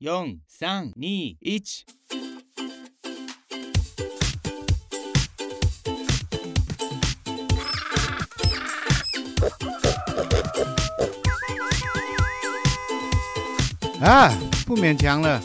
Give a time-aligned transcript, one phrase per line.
[0.00, 0.06] 四、
[0.46, 1.36] 三、二、一。
[14.00, 14.32] 啊，
[14.64, 15.42] 不勉强了。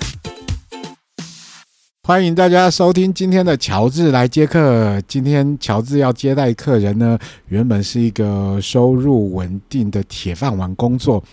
[2.03, 5.01] 欢迎大家收听今天的乔治来接客。
[5.07, 7.17] 今天乔治要接待客人呢，
[7.47, 11.23] 原本是一个收入稳定的铁饭碗工作。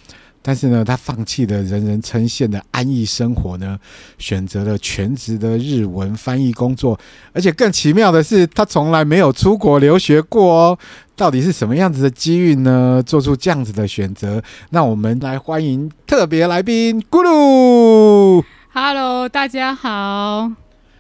[0.43, 3.79] 但是呢，他放弃了人人称羡的安逸生活呢，
[4.19, 6.99] 选择了全职的日文翻译工作。
[7.35, 10.79] 而且更奇妙的是，他从来没有出国留学过哦。
[11.15, 13.03] 到底是什么样子的机遇呢？
[13.05, 14.43] 做出这样子的选择？
[14.71, 18.43] 那我们来欢迎特别来宾咕噜。
[18.73, 20.51] Hello，大家好，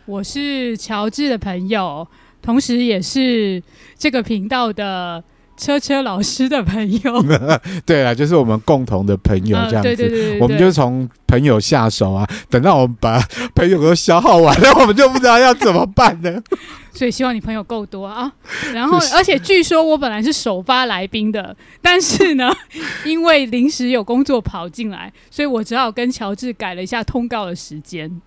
[0.04, 2.06] 我是乔治的朋友，
[2.42, 3.62] 同时也是
[3.98, 5.24] 这个频道的。
[5.60, 7.22] 车车老师的朋友，
[7.84, 9.82] 对啊，就是我们共同的朋友这样子。
[9.82, 13.22] 对对对，我们就从朋友下手啊， 等到我们把
[13.54, 16.42] 朋友都消耗完了， 我们就不知道要怎么办呢。
[16.92, 18.32] 所以希望你朋友够多啊。
[18.72, 22.50] 然后，而且据说我本来是首发来宾的，但是呢，
[23.04, 28.20] 因为临时有工作跑进来，所以我只好跟乔治改了一下通告的时间。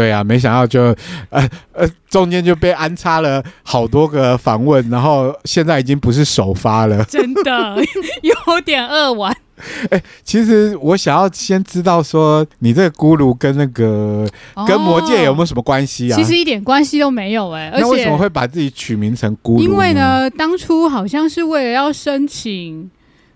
[0.00, 0.94] 对啊，没想到就
[1.28, 7.76] 呃呃中间就被安插了好多个访问，然后现在已经不是首发了， 真的
[8.22, 9.36] 有点扼腕。
[9.90, 16.16] 哎，其实我想要先知道说，你这个咕噜跟那个、哦、跟魔界有没有什么关系啊？
[16.16, 17.78] 其实一点关系都没有哎、欸。
[17.78, 19.60] 那为什么会把自己取名成咕噜？
[19.60, 22.90] 因为呢，当初好像是为了要申请，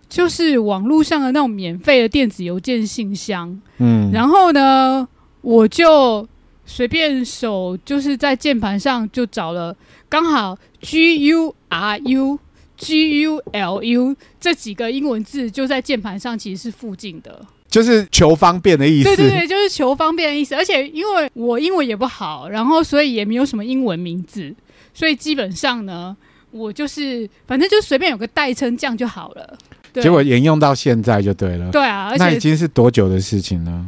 [0.08, 3.60] 就是网络上的那种免费的电子邮件信箱。
[3.76, 5.06] 嗯，然后呢，
[5.42, 6.26] 我就。
[6.66, 9.76] 随便手就是在键盘上就找了，
[10.08, 12.38] 刚好 G U R U
[12.76, 19.04] G U L U 这几个英文字就在键盘上，其实是附近的，就是求方便的意思。
[19.04, 20.54] 对对对，就是求方便的意思。
[20.54, 24.54] 而且因为我英文也不好，然后所以也没有什么英文名字，
[24.92, 26.16] 所以基本上呢，
[26.50, 29.56] 我就是反正就随便有个代称这样就好了。
[29.94, 31.70] 结果沿用到现在就对了。
[31.70, 33.86] 对啊，而且那已经是多久的事情了？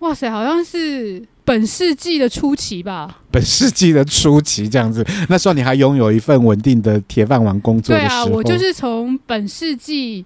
[0.00, 1.26] 哇塞，好像是。
[1.46, 8.24] 本世纪的初期吧，本世纪的初期这样子，那时候你还拥有一份稳定的铁饭碗工作的时候。
[8.24, 10.24] 对啊，我就是从本世纪，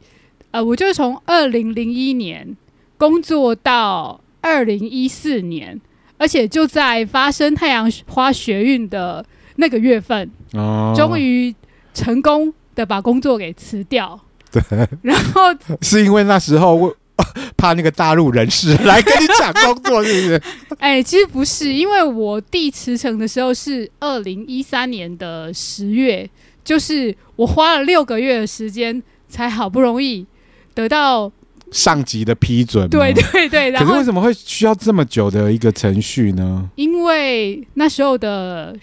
[0.51, 2.57] 呃，我就是从二零零一年
[2.97, 5.79] 工作到二零一四年，
[6.17, 9.23] 而且就在发生太阳花学运的
[9.57, 11.55] 那个月份，哦，终于
[11.93, 14.19] 成功的把工作给辞掉。
[14.51, 14.63] 对，
[15.03, 15.43] 然后
[15.83, 16.91] 是因为那时候。
[17.57, 20.43] 怕那个大陆人士来跟你抢工作，是不是？
[20.79, 26.29] 哎、欸，其实不是，因为我递辞呈的时候是二零一三年的十月，
[26.65, 30.27] 就是我花了六个月的时间，才好不容易
[30.73, 31.31] 得到
[31.71, 32.89] 上级的批准。
[32.89, 36.71] 对对对，然后可是为什么会需要这么久的一个程序呢？
[36.77, 38.75] 因为那时候的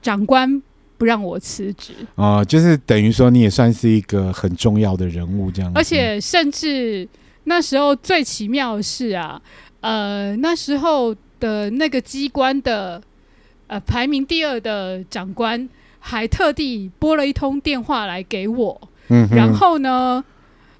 [0.00, 0.62] 长官
[0.96, 7.08] 不让我辞职啊，就是等于说你也算是一个很重要的人物这样子，而且甚至。
[7.50, 9.42] 那时候最奇妙的是啊，
[9.80, 13.02] 呃，那时候的那个机关的
[13.66, 15.68] 呃排名第二的长官
[15.98, 20.24] 还特地拨了一通电话来给我，嗯，然后呢，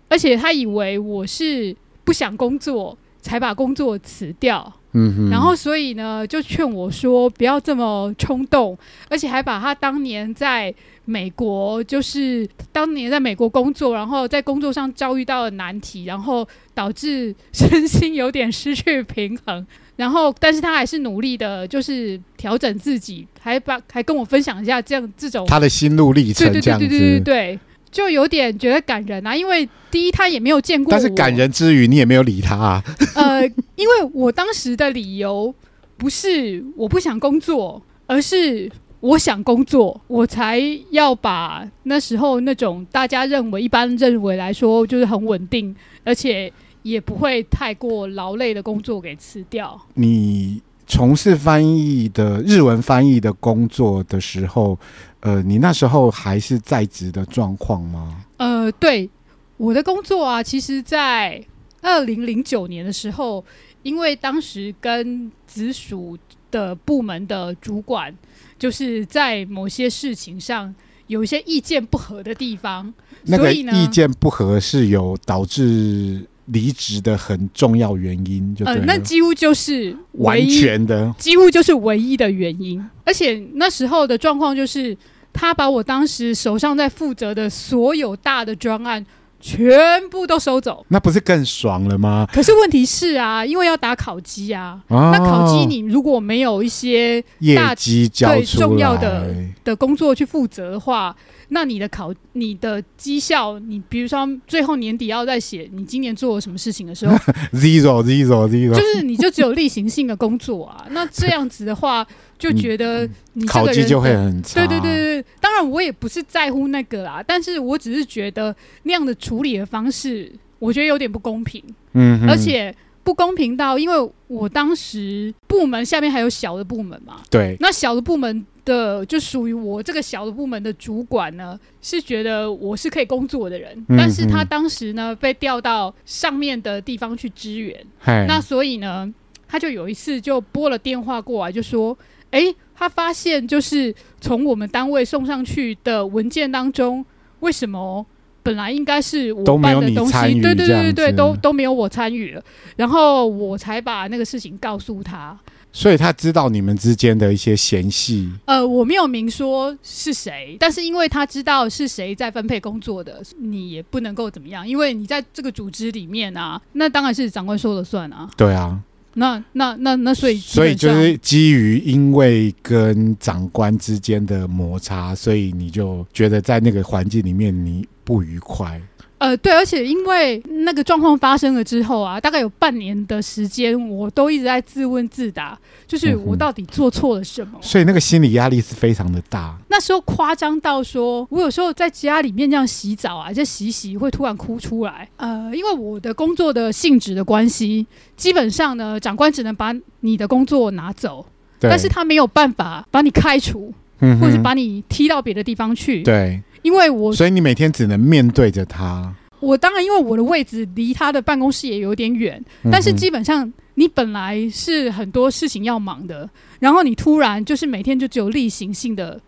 [0.09, 8.77] 而且他以为我是不想工作才把工作辞掉，嗯，然后所以呢就劝我说不要这么冲动，
[9.09, 10.75] 而且还把他当年在。
[11.07, 19.67] 美国就是当年在美国工作，然后在工作上遭遇到了难题，然后导致身心有点失去平衡。
[19.97, 27.59] 然后，但是他还是努力的，就是调整自己，还把还跟我分享一下这样这种他的心路历程，这样子，对对对对对对，
[27.91, 29.37] 就有点觉得感人啊。
[29.37, 32.85] 因为第一，他也没有见过，但是感人之余，你也没有理他啊。
[33.15, 33.43] 呃，
[33.77, 35.55] 因为我当时的理由
[35.97, 38.71] 不是我不想工作，而是。
[39.03, 45.75] 我想工作，我才要把那时候那种大家认为、一般认为来说就是很稳定，
[46.05, 46.53] 而且
[46.83, 49.81] 也不会太过劳累的工作给辞掉。
[49.95, 54.79] 你从事翻译的日文翻译的工作的时候，
[55.21, 58.25] 呃，你那时候还是在职的状况吗？
[58.37, 59.09] 呃，对，
[59.57, 61.45] 我的工作啊，其实在
[61.83, 63.45] 二零零九年的时候，
[63.83, 66.19] 因为当时跟直属
[66.51, 68.15] 的部门的主管。
[68.59, 70.75] 就是在某些事情上
[71.07, 72.93] 有一些意见不合的地方，
[73.23, 78.71] 那个意见不合是有导致离职的很重要原因，就就。
[78.71, 82.85] 呃，那几乎就是完全的，几乎就是唯一的原因。
[83.05, 84.97] 而且那时候的状况就是，
[85.33, 89.05] 他把我当时手上在负责的所有大的专案
[89.41, 92.29] 全部都收走，那不是更爽了吗？
[92.33, 97.21] 可是问题是啊，因为要打烤鸡啊，哦、那烤鸡你如果没有一些
[97.57, 99.35] 大业绩交对重要的
[99.65, 101.17] 的工作去负责的话，
[101.49, 107.17] 那你的考你的绩效，你比如说最后年底要再写你今年做了什么事情的时候
[107.55, 112.07] ，zero zero zero，就是你就只有例行性的工作啊，那这样子的话。
[112.41, 114.55] 就觉得你这个人就会很差。
[114.55, 121.63] 对对对对，当然我也不是在乎那个啦，但是我只是觉得那样的处理的方式，我觉得有点不公平。
[121.93, 127.21] 嗯，而且不公平到，因为我当时部门下面还有小的部门嘛。
[127.29, 127.55] 对。
[127.61, 137.85] 那小的部门的就属于我这个小的部门的主管呢，是觉得我是可以工作的人，嗯、但是他当时呢被调到上面的地方去支援。
[138.27, 139.13] 那所以呢，
[139.47, 141.95] 他就有一次就拨了电话过来，就说。
[142.31, 147.05] 哎，他发现就是从我们单位送上去的文件当中，
[147.41, 148.05] 为什么
[148.43, 152.43] 本来应该是我办的东西，对对对对对，都都没有我参与了，
[152.77, 155.39] 然后我才把那个事情告诉他。
[155.73, 158.29] 所以他知道你们之间的一些嫌隙。
[158.45, 168.29] 呃，我没有明说是谁，但是因为他知道是谁在分配工作的，你也不能够怎么样，因为你在这个组织里面啊，那当然是长官说了算啊。
[168.37, 168.81] 对啊。
[169.15, 178.81] 那那那那所以所以就是基于因为跟长官之间的摩擦，所以你就觉得在那个环境里面你不愉快。
[179.21, 187.51] 呃，对，而且因为那个状况发生了之后啊，大概有半年的时间，我都一直在自问自答，就是我到底做错了什么？
[187.57, 189.55] 嗯、所以那个心理压力是非常的大。
[189.69, 195.07] 那时候夸张到说，我有时候在家里面这样洗澡啊，就洗洗会突然哭出来。
[195.19, 199.71] 呃，因为我的工作的性质的关系，基本上呢，长官只能把
[200.01, 201.27] 你的工作拿走，
[201.61, 206.03] 但是他没有办法把你开除，嗯、或者是把你踢到别的地方去。
[206.03, 206.41] 对。
[206.63, 209.15] 因为我，所以你每天只能面对着他。
[209.41, 216.29] 我当然，因为我的位置离他的办公室也有点远，嗯、但是基本上你本来是很多事情要忙的，
[216.59, 219.19] 然后你突然就是每天就只有例行性的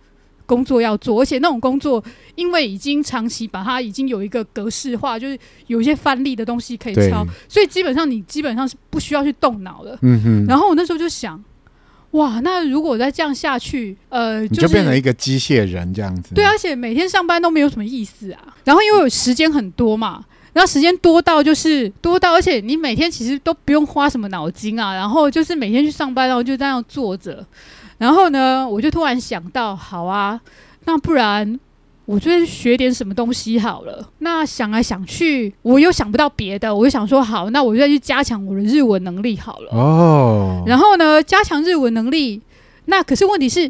[0.44, 5.38] 工作要做，而且那种工作，因为已经长期把它已经有一个格式化，就是
[5.68, 9.98] 有一些范例的东西可以抄，所以基本上你基本上是不需要去动脑的。
[10.02, 10.46] 嗯哼。
[10.46, 11.42] 然后我那时候就想。
[12.12, 16.34] 哇，那如果再这样下去，呃，就是、你就变成一个机械人这样子。
[16.34, 18.40] 对，而且每天上班都没有什么意思啊。
[18.64, 24.94] 然后因为有时间很多嘛，然后时间多到就是多到，而且你每天其实都不用花什么脑筋啊。
[24.94, 27.44] 然后就是每天去上班，然后就这样坐着。
[27.98, 30.40] 然后呢，我就突然想到，好啊，
[30.84, 31.58] 那不然。
[32.12, 34.06] 我就学点什么东西好了。
[34.18, 39.70] 那想来想去，我又想不到别的，我就想说好，那我就再去加强我的日文能力好了。
[39.72, 40.62] 哦。
[40.66, 42.38] 然后呢，加强日文能力，
[42.84, 43.60] 那可是问题是，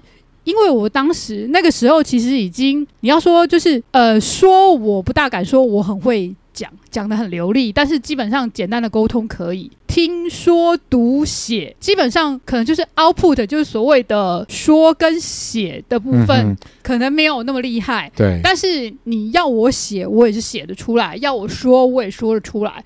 [0.42, 6.34] 因为我当时那个时候其实已经，你要说就是呃，说我不大敢说我很会。
[6.52, 18.10] 讲讲得很流利，但是基本上简单的沟通可以听说读写，基本上可能就是 output，就是所谓的说跟写的部分，可能没有那么厉害。
[18.16, 22.84] 对，但是你要我写，我也是写得出来；要我说，我也说得出来。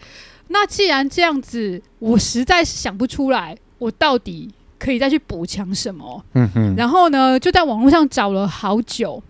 [0.48, 4.48] 那既然这样子，我实在是想不出来，我到底
[4.78, 6.24] 可以再去补强什么？
[6.34, 6.74] 嗯哼。
[6.76, 9.22] 然后呢，就在网络上找了好久。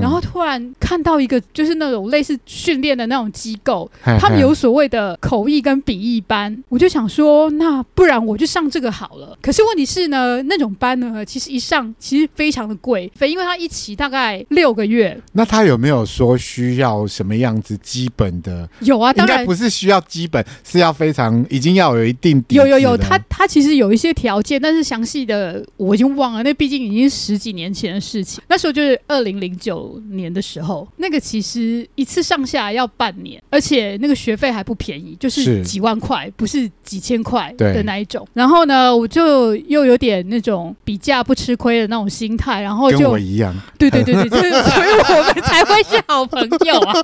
[0.00, 3.88] 然后突然看到一个，就是那种类似训练的那种机构，
[4.18, 9.38] 他们有所谓的口译跟笔译班，我就想说，那不然我就上这个好了。
[9.40, 15.16] 可是问题是呢，那种班呢，其实一上其实非常的贵，因为它一期大概六个月。
[15.32, 18.68] 那他有没有说需要什么样子基本的？
[18.80, 22.56] 有啊，当然不是需要基本，是要非常已经要有一定底。
[22.56, 28.42] 有有有，他他其实有一些条件，但是详细的我已经忘了，那毕竟已经十几年前的事情。
[28.48, 29.56] 那时候就是二零零。
[29.60, 38.26] 九年的时候，那个其实一次上下要半年，而且那个学费还不便宜，就是几万块，不是几千块的那一种。
[38.32, 44.88] 然后呢，我就又有点那种比价不吃亏的那种心态，然后就跟我一样，对对对对，就是所以
[45.18, 46.94] 我们才会是好朋友啊。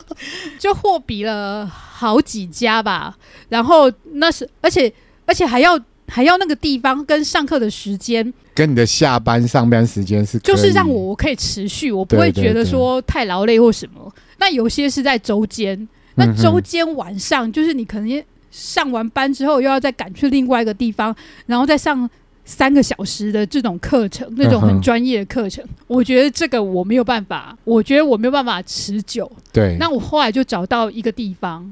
[0.59, 3.15] 就货比了好几家吧，
[3.51, 4.93] 然后那是而且
[5.27, 5.79] 而且还要。
[6.09, 14.13] 还要那个地方跟上课的时间，跟你的下班上班时间是，就是让我我可以持续，我不会觉得说太劳累或什么。
[14.39, 21.15] 那有些是在周间，那周间晚上就是你可能上完班之后又要再赶去另外一个地方，
[21.47, 22.09] 然后再上
[22.47, 25.63] 三个小时的这种课程，那种很专业的课程。
[25.87, 29.31] 我觉得这个我没有办法，我觉得我没有办法持久。
[29.53, 31.71] 对，那我后来就找到一个地方。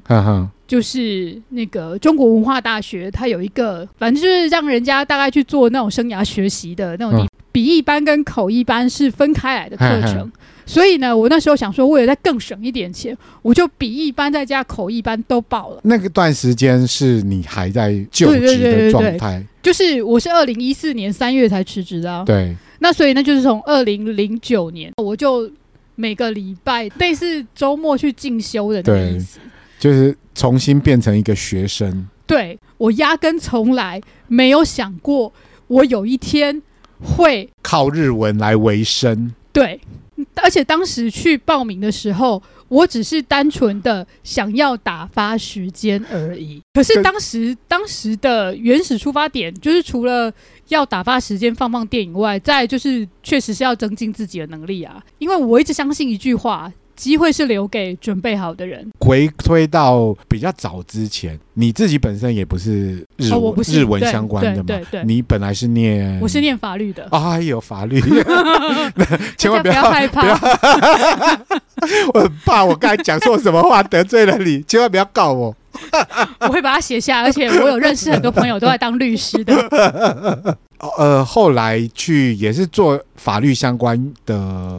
[0.66, 7.28] 就是那个中国文化大学，它有一个，反正就是让人家大概去做那种生涯学习的那种地方。
[7.52, 10.33] 笔译班跟口译班是分开来的课程。
[10.66, 15.80] 所以呢，我那时候想说，为了再更省一点钱，我就比一般在家口译班都报了。
[15.85, 22.25] 那个段时间是你还在就职的状态，就是我是二零一四年三月才辞职的、啊。
[22.25, 25.50] 对，那所以那就是从二零零九年，我就
[25.94, 29.38] 每个礼拜类似周末去进修的那个意思，
[29.78, 32.09] 就是重新变成一个学生。
[32.26, 35.30] 对，我压根从来没有想过，
[35.66, 36.62] 我有一天
[37.02, 39.35] 会靠日文来维生。
[39.52, 39.78] 对。
[40.42, 46.61] 而且当时去报名的时候，我只是单纯的想要打发时间而已。
[46.73, 50.33] 可是当时当时的原始出发点，就是除了
[50.68, 55.02] 要打发时间、放放电影外，再就是确实是要增进自己的能力啊。
[55.18, 56.73] 因为我一直相信一句话。
[56.96, 58.86] 机会是留给准备好的人。
[59.00, 64.64] 回推到比较早之前，你自己本身也不是日文、哦、不是日文相关的嘛？
[64.66, 67.08] 对对对，你本来是念，我是念法律的。
[67.10, 68.00] 哎呦，法律，
[69.36, 70.32] 千万不要，不要害怕。
[72.14, 75.54] 我很怕我刚才讲错什么话得罪了你，千万不要告我。
[76.40, 80.57] 我会把它写下，而且我有认识很多朋友都在当律师的。
[80.99, 84.37] 呃，后来去也是做法律相关的。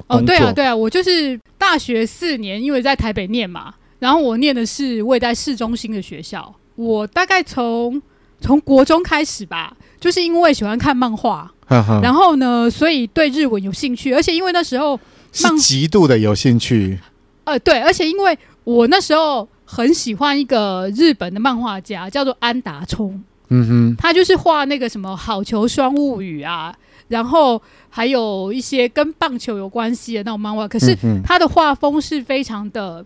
[0.07, 6.53] 哦，对啊，对啊，我就是大学四年，因为在台北念嘛，然后我念的是位在市中心的学校。
[6.75, 7.99] 我大概从
[8.39, 14.99] 从国中开始吧，就是因为喜欢看漫画，呵呵然后呢，所以对日文有兴趣，而且因为那时候
[15.31, 16.99] 是极度的有兴趣。
[17.45, 23.21] 呃，对，而且因为我那时候很喜欢一个日本的漫画家，叫做安达充。
[23.49, 26.75] 嗯哼，他就是画那个什么《好球双物语》啊，
[27.09, 30.67] 然后还有一些跟棒球有关系的那种漫画。
[30.67, 33.05] 可是他的画风是非常的，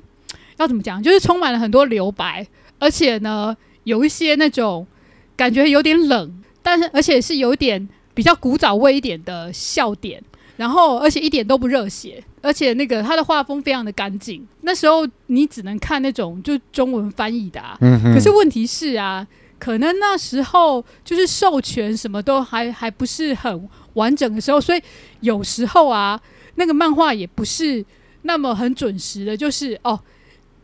[0.58, 1.04] 要怎么讲？
[1.04, 2.48] 就是充满了很多留白，
[2.80, 4.88] 而且呢，有一些那种
[5.36, 10.24] 感觉有点冷，但是而且是有点比较古早味一点的笑点。
[10.60, 14.46] 然后，而且一点都不热血，而且那个他的画风非常的干净。
[14.64, 17.78] 那时候你只能看那种就中文翻译的啊。
[17.80, 18.14] 嗯。
[18.14, 19.26] 可是问题是啊。
[19.58, 24.82] 可能那时候就是授权什么都还还不是很完整的时候，所以
[25.20, 26.18] 有时候啊，
[26.56, 27.84] 那个漫画也不是
[28.22, 30.00] 那么很准时的，就是哦，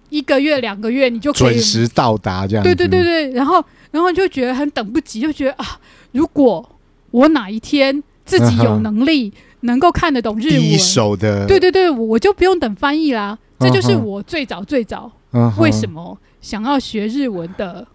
[0.08, 2.64] 一个月两个月你就可以准时到达这样。
[2.64, 3.62] 对对对对，然后
[3.92, 5.78] 然后就觉得很等不及，就觉得啊，
[6.14, 6.66] 如果
[7.12, 9.34] 我哪一天自己有能力
[9.66, 13.38] 能够看得懂日文，第一手的，对对对，我就不用等翻译啦。
[13.60, 15.12] 这就是我最早最早
[15.60, 17.86] 为什么想要学日文的。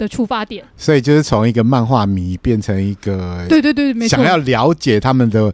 [0.00, 5.52] 的出发点，所以就是从一个漫画迷变成一个，对对对，想要了解他们的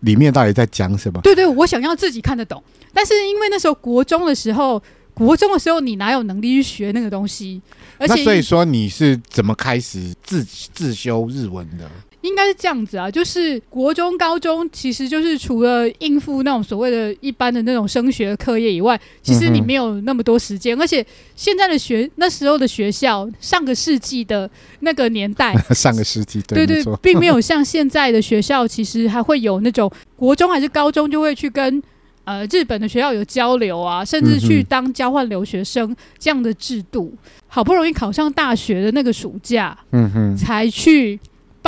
[0.00, 1.18] 里面到底在讲什么。
[1.22, 4.82] 对对，我想要自己看得懂，但是因为那时候国中的时候，
[5.14, 7.62] 国中的时候你哪有能力去学那个东西？
[7.96, 11.90] 而且，那所以说你是怎么开始自自修日文的？
[12.22, 20.76] 应该是这样子啊，就是国中、高中，其实就是除了应付那种所谓的一般的那种升学课业以外，其实你没有那么多时间。
[20.76, 21.04] 嗯、而且
[21.36, 31.80] 现在的学那时候的学校，上个世纪的那个年代， 上个世纪对对对，并没有像现在的学校，其实还会有那种国中还是高中就会去跟
[32.24, 37.14] 呃日本的学校有交流啊，甚至去当交换留学生这样的制度。
[37.46, 41.18] 好不容易考上大学的那个暑假，嗯哼，才去。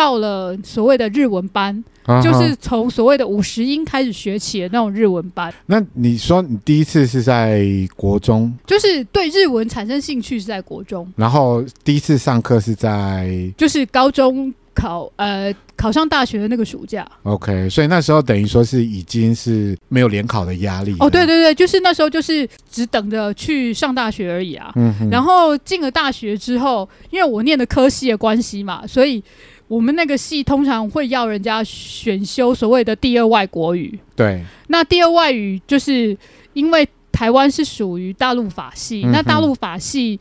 [0.00, 5.52] 报了所谓的日文班，啊、就是从所谓的五十音开始学起的那种日文班。
[5.66, 7.66] 那你说你第一次是在
[7.96, 13.28] 国中，就是对日文产生兴趣是在国中，然后第一次上课是在
[13.58, 17.06] 就是高中考呃考上大学的那个暑假。
[17.24, 20.96] OK，所以那时候等于说是已经是没有联考的压力。
[20.98, 24.72] 哦，对对对，就是那时候就是只等着去上大学而已啊。
[24.76, 29.22] 嗯哼，然后进了大学之后，因为我念的科系的关系嘛，所以。
[29.70, 33.96] 我们那个系通常会要人家选修所谓的第二外国语。
[34.16, 36.16] 对，那第二外语就是
[36.54, 40.18] 因为台湾是属于大陆法系，嗯、那大陆法系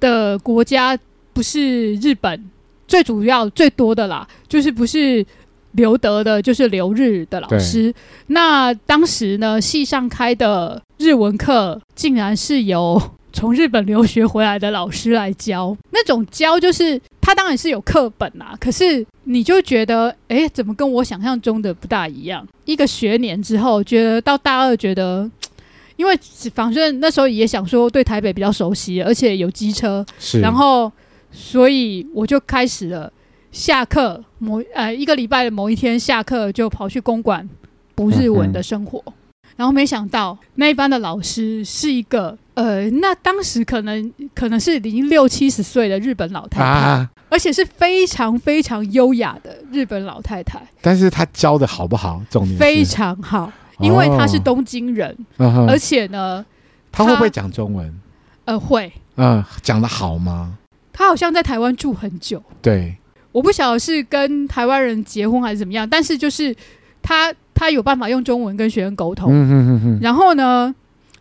[0.00, 0.98] 的国家
[1.34, 2.50] 不是日本，
[2.88, 5.24] 最主要最多的啦，就是不是
[5.72, 7.94] 留德的，就是留日的老师。
[8.28, 12.98] 那当时呢，系上开的日文课竟然是由
[13.36, 17.00] 从日本留学回来的老师来教，那种教就是。
[17.26, 22.46] 他当然是有课本啦，可是你就觉得，哎，怎么跟我想象中的不大一样？
[22.64, 25.28] 一个学年之后，觉得到大二，觉得，
[25.98, 26.16] 因为
[26.54, 30.06] 反正那时候也想说对台北比较熟悉，而且有机车，
[30.40, 30.92] 然后
[31.32, 33.12] 所以我就开始了
[33.50, 37.48] 下课某呃一个礼拜的某一天下课就跑去公馆
[37.96, 39.02] 补日文的生活。
[39.04, 39.12] 嗯
[39.56, 50.60] 然后没想到那一班的老师是一个呃，那当时可能可能是已经六七十岁的日本老太太，啊、而且是非常非常优雅的日本老太太。
[50.80, 52.22] 但是她教的好不好？
[52.30, 56.44] 重点非常好，因为她是东京人，哦、而且呢，
[56.92, 58.00] 她会不会讲中文？
[58.44, 58.92] 呃，会。
[59.16, 60.56] 嗯，讲的好吗？
[60.92, 62.42] 她好像在台湾住很久。
[62.62, 62.96] 对，
[63.32, 66.54] 我不晓得是跟台湾人结婚还是怎么样，但是就是
[67.02, 69.32] 他他有办法用中文跟学生沟通。
[69.32, 69.98] 嗯哼哼哼。
[70.00, 70.72] 然后呢，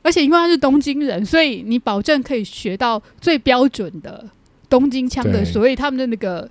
[0.04, 4.24] 而且因为他是东京人，所以你保证可以学到最标准的
[4.70, 6.48] 东京腔的，所以他们的那个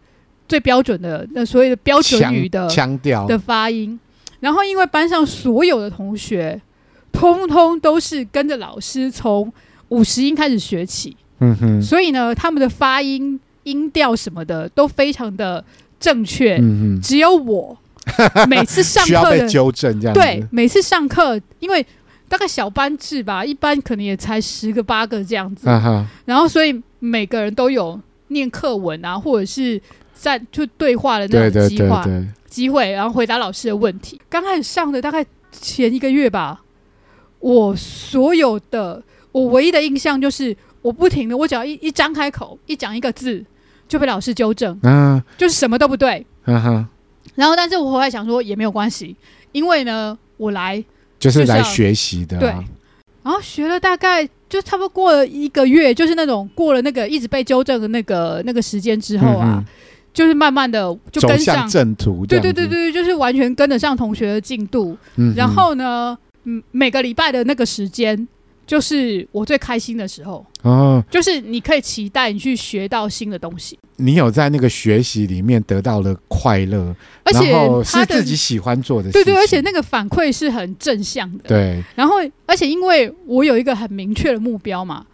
[0.48, 4.00] 最标准的那所谓的标准语的腔调的发音。
[4.40, 6.60] 然后因为班上所有的同学，
[7.12, 9.52] 通通都是跟着老师从
[9.90, 11.16] 五十音开始学起。
[11.40, 15.64] 嗯哼，所以呢，他们的发音、音调什么的都非常的
[15.98, 16.56] 正确。
[16.56, 17.76] 嗯哼，只有我
[18.48, 20.14] 每次上课需要被纠正这样。
[20.14, 21.84] 对，每次上课，因为
[22.28, 25.68] 大概小班制吧，一般可能也才十个八个这样子。
[25.68, 29.80] 啊、然后，所以每个人都有念课文啊，或者是
[30.12, 34.20] 在就对话的那种机会，机会，然后回答老师的问题。
[34.28, 36.62] 刚开始上的大概前一个月吧，
[37.40, 39.02] 我所有的
[39.32, 40.56] 我唯一的印象就是。
[40.84, 43.42] 我不停的，我只要一一张开口，一讲一个字，
[43.88, 46.86] 就被老师纠正，嗯，就是什么都不对，嗯哼。
[47.34, 49.16] 然后，但是我后来想说也没有关系，
[49.52, 50.82] 因为呢，我来
[51.18, 52.50] 就是来学习的，啊，对。
[53.22, 59.64] 然后学了大概就差不多过了一个月，就是那种过了那个一直被纠正的那个那个时间之后啊，嗯、
[60.12, 64.96] 就是慢慢的就跟上正途，对对对对，就是完全跟得上同学的进度。
[65.16, 68.28] 嗯，然后呢，嗯，每个礼拜的那个时间。
[68.66, 73.78] 就是我最开心的时候哦，就是你可以期待你去学到新的东西。
[73.96, 76.94] 你有在那个学习里面得到了快乐，
[77.24, 77.54] 而且
[77.84, 79.12] 是自己喜欢做的事。
[79.12, 81.44] 对对，而且那个反馈是很正向的。
[81.48, 82.16] 对，然后
[82.46, 85.04] 而且因为我有一个很明确的目标嘛，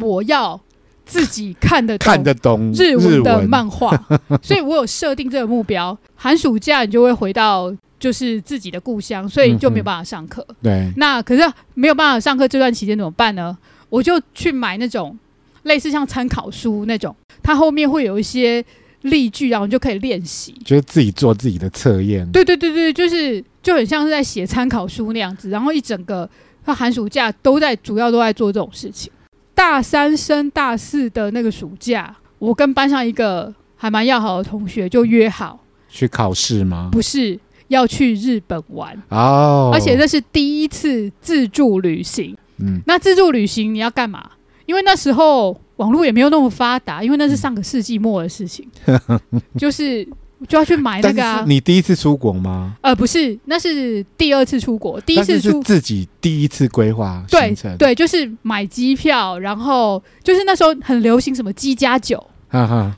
[0.00, 0.60] 我要
[1.04, 3.90] 自己看得看得懂日文的漫画，
[4.42, 5.96] 所以我有设定这个目标。
[6.14, 7.72] 寒暑假你就会回到。
[7.98, 10.44] 就是自己的故乡，所以就没有办法上课。
[10.48, 11.42] 嗯、对，那可是
[11.74, 13.56] 没有办法上课这段期间怎么办呢？
[13.88, 15.16] 我就去买那种
[15.62, 18.64] 类似像参考书那种，它后面会有一些
[19.02, 22.30] 例句，然后你就可以练习，就是自己做自己的测验。
[22.32, 25.50] 对对对对，就是就很像是在写参考书那样子。
[25.50, 26.28] 然后一整个
[26.64, 29.10] 他寒暑假都在，主要都在做这种事情。
[29.54, 36.90] 大三升大四的那个暑假，我跟班上一个还蛮要好的同学就约好去考试吗？
[36.92, 37.38] 不是。
[37.68, 42.36] 要去日本玩哦，而且这是第一次自助旅行。
[42.58, 44.30] 嗯，那自助旅行你要干嘛？
[44.66, 48.66] 因为那时候网络也没有那么发达，因为那是上个世纪末的事情，
[49.58, 50.02] 就是
[50.48, 51.44] 就要去买那个啊。
[51.46, 52.76] 你第一次出国吗？
[52.80, 55.00] 呃，不是，那是第二次出国。
[55.02, 62.26] 第一次出是自己第一次规划行程，对对，就是买机票，然后就是那时候很流行什么机加酒。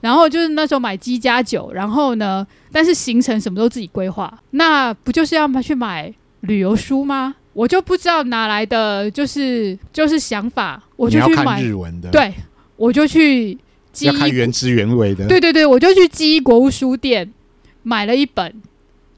[0.00, 7.34] 然后就是那时候买鸡加酒，然后呢，但是行程什么都自己规划，那不就是要去买旅游书吗？
[7.52, 12.32] 我就不知道哪来的就是就是想法，我就去买日文的，对，
[12.76, 13.58] 我就去
[14.00, 17.32] 要看原汁原味的，对对对，我就去鸡国务书店
[17.82, 18.54] 买了一本，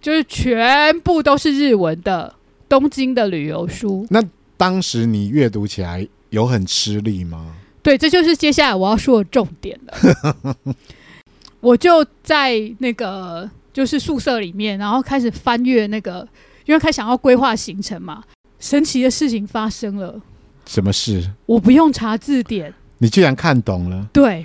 [0.00, 2.34] 就是全部都是日文的
[2.66, 4.06] 东京的旅游书。
[4.08, 4.22] 那
[4.56, 7.54] 当时你阅读起来有很吃力吗？
[7.82, 10.74] 对，这就是接下来我要说的重点了。
[11.60, 16.26] 我就在那个就是宿舍里面，然后开始翻阅那个，
[16.66, 18.22] 因为开始想要规划行程嘛。
[18.58, 20.20] 神奇的事情发生了。
[20.66, 21.30] 什么事？
[21.46, 24.06] 我不用查字典， 你居然看懂了？
[24.12, 24.44] 对，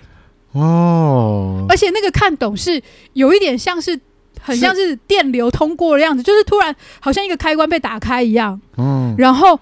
[0.53, 2.81] 哦，而且那个看懂是
[3.13, 3.99] 有一点像是，
[4.41, 8.59] 很像是电流通过的样子，是就是突然好像一个开关被打开一样。
[8.77, 9.59] 嗯，然后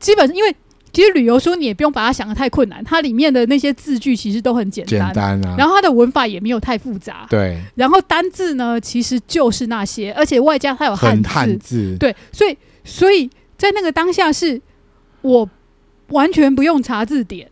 [0.00, 0.54] 基本因为。
[0.96, 5.54] 其实旅游书你也不用把它想的太困难，它里面的那些字句其实都很简单，简单啊。
[5.58, 7.60] 然后它的文法也没有太复杂，对。
[7.74, 12.16] 然后单字呢，其实就是那些，而且外加它有汉字，汉字，对。
[12.32, 13.28] 所以，所以
[13.58, 14.58] 在那个当下是，
[15.20, 15.46] 我
[16.08, 17.46] 完全不用查字典，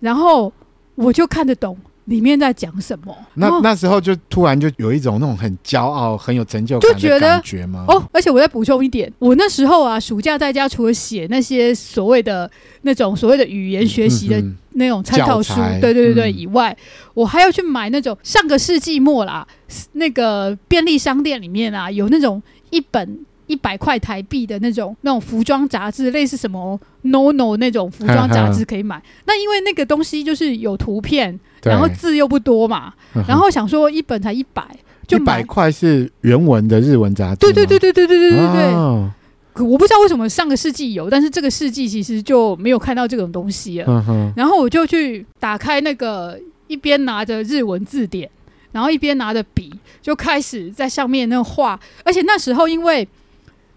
[0.00, 0.50] 然后
[0.94, 1.76] 我就看得懂。
[2.08, 3.14] 里面在讲什么？
[3.34, 7.84] 那那时候就突然就有一种那种很骄傲、很有成就感的感觉吗？
[7.86, 12.50] 哦，而且我再补充一点，我那时候啊，暑假在家除了写那些所谓的
[12.82, 14.42] 那种所谓的语言学习的
[14.72, 16.76] 那种参考书，对对对对以外，
[17.14, 19.46] 我还要去买那种上个世纪末啦，
[19.92, 23.20] 那个便利商店里面啊，有那种一本。
[23.48, 29.02] 一百块台币的那种那种服装杂志，类似什么 NONO 那种服装杂志可以买。
[29.26, 32.94] 那因为那个东西就是有图片，然后字又不多嘛，
[33.26, 34.62] 然后想说一本才一百，
[35.06, 35.40] 就买。
[35.40, 37.40] 一百块是原文的日文杂志。
[37.40, 39.10] 对对对对对对对对对。
[39.54, 44.32] 可我不知道为什么上个世纪有，但是这个世纪其实就没有看到这种东西了。
[44.36, 48.30] 然后我就去打开那个，一边拿着日文字典，
[48.70, 51.80] 然后一边拿着笔，就开始在上面那画。
[52.04, 53.08] 而且那时候因为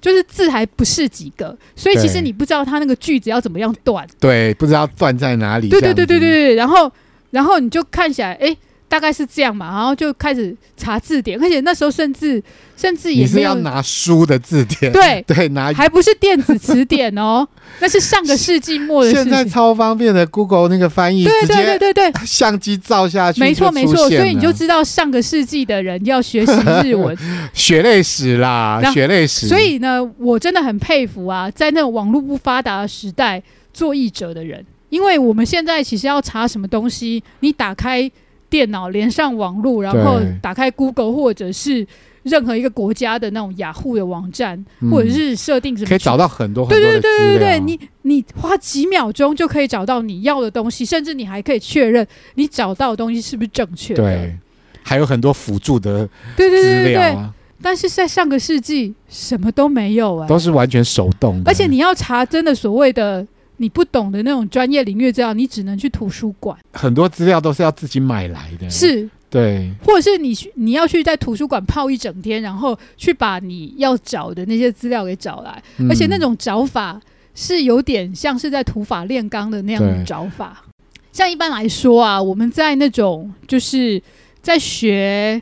[0.01, 4.05] 就是字还不是几个，所以其实你不知道他那个句子要怎么样断。
[4.19, 5.69] 对，不知道断在哪里。
[5.69, 6.91] 对对对对对，然后
[7.29, 8.57] 然后你就看起来，哎。
[8.91, 12.43] 大概是这样嘛，然后就开始查字典，而且那时候甚至
[12.75, 17.47] 甚至也是要拿书的字典，对 对，拿还不是电子词典哦，
[17.79, 19.23] 那是上个世纪末的事情。
[19.23, 26.51] 现在超方便的，Google 那个翻译，对对对对对，相机照下去，没错没错，所以你就知道上个世纪的人要学习
[26.83, 27.17] 日文，
[27.55, 29.47] 血泪史啦，血泪史。
[29.47, 33.41] 所以呢，我真的很佩服啊，在那种网络不发达的时代
[33.73, 38.11] 做译者的人，因为我们现在其实要查什么东西，你打开。
[38.51, 41.87] 电脑连上网络，然后打开 Google 或者是
[42.23, 46.77] 任何一个国家的那种雅虎的网站，嗯、或者是设定什么，可以找到很多很多。
[46.77, 54.03] 对对对对对，你你花几秒钟就可以找到你要的东西，甚至你还可以确认你找到的东西是不是正确的。
[54.03, 54.37] 对，
[54.83, 56.35] 还有很多辅助的资料啊。
[56.35, 57.17] 对对对对对，
[57.61, 61.49] 但是在上个世纪什么都没有哎、欸，都是完全手动的。
[61.49, 63.25] 而且你要查真的所谓的。
[63.61, 66.57] 你不懂的那种专业领域资料，你只能去图书馆。
[66.73, 76.99] 很多资料都是要自己买来的，是，对，或者是你去，你要去在图书馆泡一整天，然后去把你要找的那些资料给找来，嗯、而且那种找法
[77.35, 80.65] 是有点像是在土法炼钢的那样的找法。
[81.13, 84.01] 像一般来说啊，我们在那种就是
[84.41, 85.39] 在学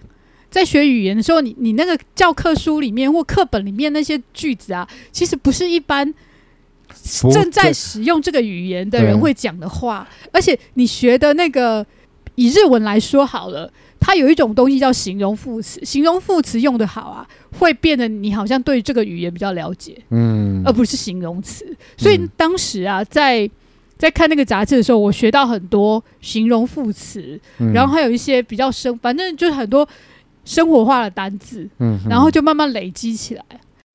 [0.50, 6.14] 在学语言的时候，你你那个教科书里面或课本里面那些句子啊，其实不是一般。
[7.32, 11.86] 正在使用这个语言的人会讲的话，而且你学的那个
[12.36, 21.66] 以日文来说好了，它有一种东西叫形容副词，形容副词用的好啊，会变得你好像对这个语言比较了解，嗯，而不是形容词。
[21.98, 23.50] 所以当时啊，在
[23.98, 27.40] 在看那个杂志的时候，我学到很多形容副词，
[27.74, 29.88] 然后还有一些比较生，反正就是很多
[30.46, 33.44] 生活化的单字，嗯，然后就慢慢累积起来。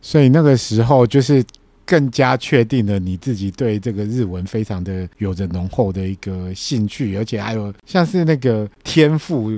[0.03, 1.45] 所以那个时候就是。
[1.87, 9.53] 更加确定了你自己对这个日文非常的有着浓厚的一个兴趣，而且还有像是那个天赋。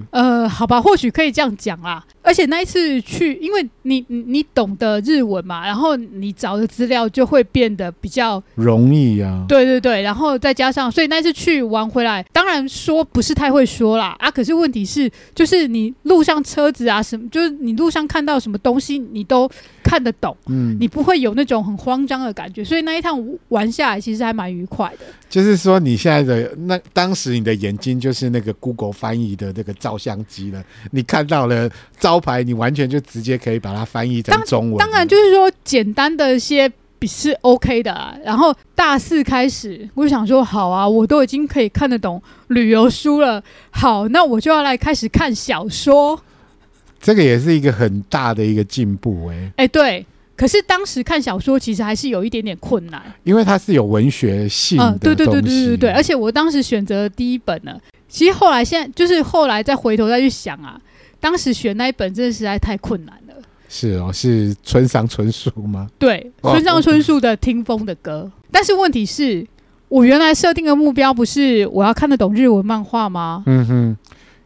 [0.49, 2.05] 好吧，或许可以这样讲啦。
[2.23, 9.45] 而且那一次去，因为你你懂得日文嘛，然后你找的资料就会变得比较容易啊。
[9.49, 14.29] 对对对，然后再加上，所以那次去玩回来，当然说不是太会说啦啊。
[14.29, 19.49] 可是问题是，就是你路上车子啊什么，就是你路上看到什么东西，你都
[19.85, 22.65] 看得懂，嗯，你不会有那种很慌张的感觉。
[22.65, 25.07] 所以那一趟玩下来，其实还蛮愉快的。
[25.31, 31.71] 就是说，你现在的那当时你的眼睛就是那个 Google 翻译的那个照相机了，你看到了。
[31.99, 34.77] 招牌，你完全就直接可以把它翻译成中文。
[34.77, 38.15] 当然，就是说简单的一些笔是 OK 的啊。
[38.23, 43.43] 然后大四开始，我就想说，好啊，我都已经可以看得懂旅游书了。
[43.71, 46.21] 好，那我就要来开始看小说。
[47.01, 50.05] 这个也是一个很大的一个进步，哎，哎，对。
[50.37, 55.91] 可是当时看小说其实还是有一点点困难，因为它是有文学性的对对对对对。
[55.91, 60.81] 而且我当时选择第一本呢，其实后来现在就是后来再回头再去想啊。
[61.19, 63.35] 当时选那一本真的实在太困难了。
[63.69, 65.89] 是哦，是村上春树吗？
[65.99, 68.31] 对，村上春树的《听风的歌》。
[68.53, 69.45] 但是问题是，
[69.89, 73.43] 我原来设定的目标不是我要看得懂日文漫画吗？
[73.47, 73.97] 嗯哼，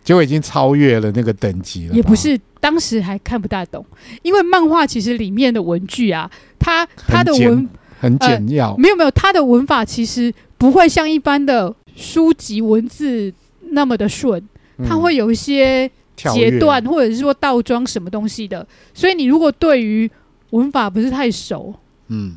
[0.03, 1.95] 结果已经超越了那个等级了。
[1.95, 3.85] 也不是，当时还看不大懂，
[4.23, 7.69] 因为漫画其实里面的文具啊，它它的文
[7.99, 13.31] 很简要，呃，没有没有，它的文法其实不会像一般的书籍文字
[13.71, 14.43] 那么的顺，
[14.87, 15.91] 它会有一些。
[16.35, 20.11] 截断或者是说倒装什么东西的，所以你如果对于
[20.51, 21.73] 文法不是太熟，
[22.09, 22.35] 嗯，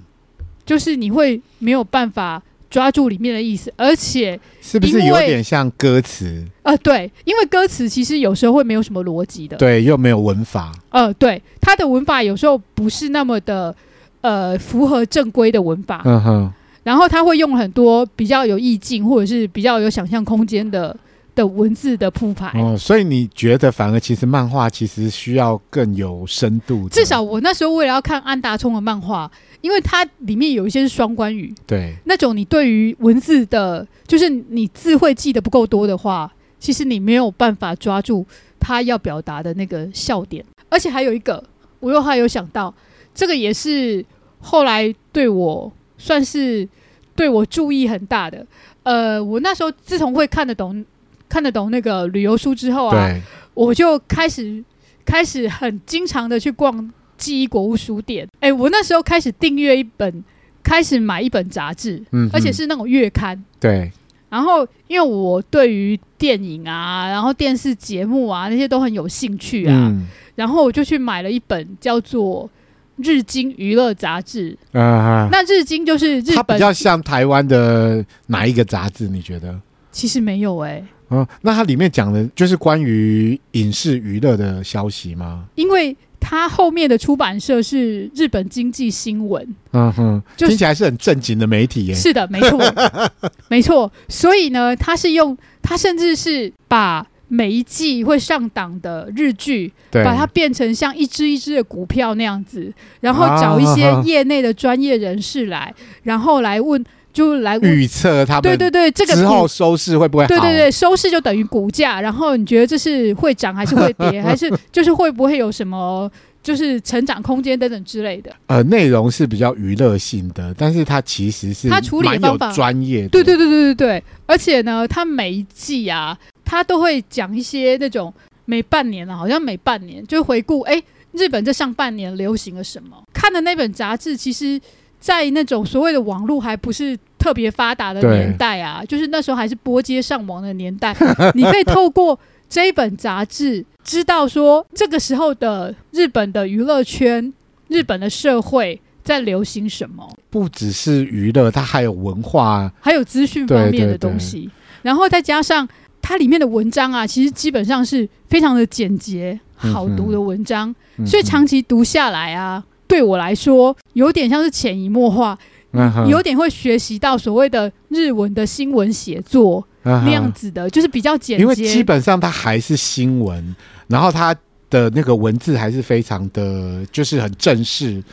[0.66, 6.46] 就是你会没有办法抓住里面的意思，而且是不是有点像歌词？
[6.62, 13.76] 呃，对，因为歌词其实有时候会没有什么逻辑的，对，又没有文法，呃，对，它的文法有时候不是那么的
[14.22, 20.96] 呃符合正规的文法，嗯哼，然后他会用很多比较有意境或者是比较有想象空间的。
[21.36, 26.88] 的文字的铺排哦，所以你觉得反而其实漫画其实需要更有深度。
[26.90, 38.24] 至少我那时候为了要看安达充的漫画，因为它里面有一些是双关语，对，那种你对于文字的，就是你字会记得不够多的话，其实你没有办法抓住
[38.60, 40.46] 他要表达的那个笑点。
[40.70, 41.44] 而且还有一个，
[41.80, 42.74] 我又还有想到，
[43.16, 44.06] 这个也是
[44.40, 46.68] 后来对我算是
[47.16, 48.46] 对我注意很大的。
[48.84, 50.86] 呃，我那时候自从会看得懂。
[51.34, 53.10] 看得懂那个旅游书之后啊，
[53.56, 54.64] 我就开始
[55.04, 58.28] 开始很经常的去逛记忆国物书店。
[58.36, 60.24] 哎、欸，我那时候开始订阅一本，
[60.62, 63.44] 开始买一本杂志，嗯，而且是那种月刊。
[63.60, 63.92] 对。
[64.30, 72.48] 然后，因为我对于电影啊，然后电视节目啊那些都很有兴趣啊，嗯、然后我就去买了一本叫做
[72.98, 74.56] 《日经娱乐杂志。
[74.72, 79.08] 啊，那日经就是日本，它比较像台湾的哪一个杂志？
[79.08, 79.60] 你觉得？
[79.92, 80.86] 其实没有哎、欸。
[81.08, 85.46] 哦，那它里面讲的就是关于影视娱乐的消息吗？
[85.56, 89.56] 因为它后面的出版社是日本经济新闻。
[89.72, 91.94] 嗯哼，就听起来是很正经的媒体耶。
[91.94, 92.60] 是的，没错，
[93.50, 93.92] 没错。
[94.08, 97.06] 所以呢，它是用它甚至是把。
[97.30, 106.84] 每一季会上档的日剧，把它变成像一支一支的股票那样子，然后找一些业内的专业人士来，啊、然后来问，
[107.14, 110.28] 就来预测他们对对对，这个之后收视会不会好？
[110.28, 118.32] 对对对，收视就等于股价，然后你觉得这是会涨还是会跌， 还是就是会不会有什么就是成长空间等等之类的？
[118.48, 123.08] 呃，内容是比较娱乐性的，但是它其实是它处理的方法专业。
[123.08, 126.18] 对对对对对对，而且呢，它每一季啊。
[126.46, 128.14] 它都会讲一些那种
[128.46, 130.80] 每半年啊，好像每半年就回顾，哎，
[131.14, 133.02] 日本这上半年流行了什么？
[133.14, 134.60] 看的那本杂志，其实，
[135.04, 140.96] 在那种所谓的网络还不是特别发达的年代啊，就是那时候还是拨接上网的年代，
[141.36, 147.34] 你可以透过这一本杂志，知道说这个时候的日本的娱乐圈、
[147.68, 150.10] 日本的社会在流行什么。
[150.30, 154.52] 不只是娱乐，它还有文化，还有资讯方面的东西，对对对，
[154.84, 155.68] 然后再加上。
[156.06, 165.38] 它里面的文章啊，其实基本上是非常的简洁、好读的文章，嗯、所以长期读下来啊，对我来说有点像是潜移默化，
[165.72, 171.42] 嗯、有点会学习到所谓的日文的新闻写作、嗯、那样子的，就是比较简洁。
[171.42, 173.56] 因为基本上它还是新闻，
[173.88, 174.36] 然后它
[174.70, 178.04] 的那个文字还是非常的，就是很正式，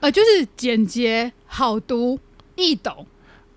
[0.00, 2.18] 呃，就是简洁、好读、
[2.56, 3.06] 易懂。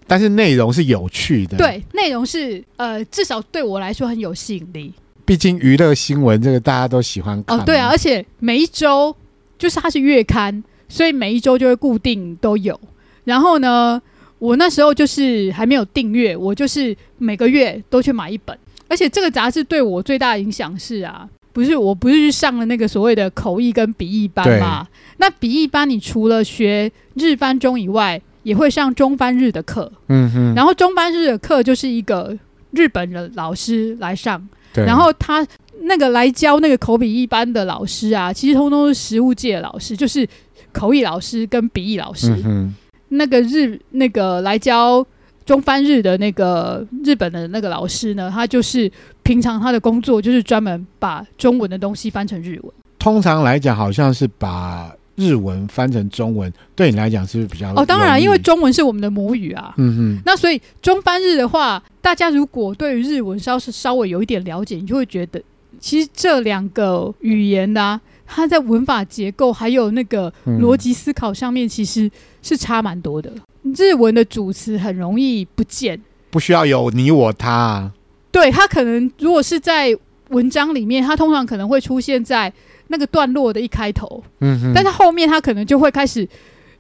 [0.06, 4.94] 但是内容是有趣的，对，内容是呃，至少对我来说很有吸引力。
[5.26, 9.16] 毕竟娱乐新闻这个大家都喜欢看哦，对啊，而且每一周
[9.64, 12.78] 就是它是月刊，所以每一周就会固定都有。
[13.24, 14.02] 然后呢，
[14.40, 18.58] 我那时候就是还没有订阅，我就是每个月都去买一本。
[18.90, 24.86] 而且这个杂志对我最大的影响是啊，不是我不是去上了那个所谓的口译跟笔译班嘛？
[25.16, 32.38] 那笔译班你除了学日翻中以外，也会上中翻日的课，嗯哼，然后中翻日的课就是一个
[32.72, 35.48] 日本的老师来上，然后他
[35.84, 40.28] 那个来教那个口笔一班的老师啊，其实通通是实务界的老师，就是
[40.72, 42.30] 口译老师跟笔译老师。
[42.32, 42.74] 嗯哼，
[43.10, 45.06] 那个日那个来教
[45.46, 48.92] 中翻日的那个日本的那个老师呢，他就是
[49.24, 52.74] 平常他的工作就是专门把中文的东西翻成日文。
[52.98, 54.92] 通常来讲，好像是把。
[55.16, 57.86] 日文翻成中文，对你来讲是不是比较哦？
[57.86, 59.72] 当然，因为中文是我们的母语啊。
[59.78, 60.22] 嗯嗯。
[60.26, 65.40] 那所以中翻日的话，大家如果对于日文稍是稍微有一点了解，你就会觉得，
[65.84, 72.10] 其实这两个语言呢、啊，它在文法结构还有那个逻辑思考上面，其实
[72.42, 73.30] 是差蛮多的。
[73.64, 77.92] 嗯、日文的主词很容易不见，不需要有你我他、啊。
[78.32, 79.94] 对，它可能如果是在
[80.30, 82.52] 文章里面，它通常可能会出现在。
[82.88, 86.28] 那个段落的一开头，嗯哼，但是后面他可能就会开始，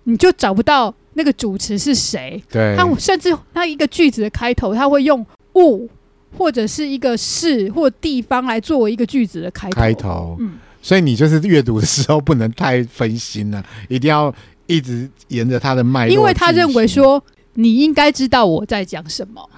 [0.04, 2.44] 你就找不到那个主词是谁。
[2.52, 5.89] 对，他甚至他一个句子的开头，他会用物
[6.38, 9.76] 或者是一个市或地方来作为一个句子的开头。
[9.76, 14.34] 开头，嗯，所以你就是阅读的时候不能太分心了，一定要
[14.67, 16.13] 一直沿着他的脉络。
[16.13, 19.50] 因为他认为说你应该知道我在讲什么。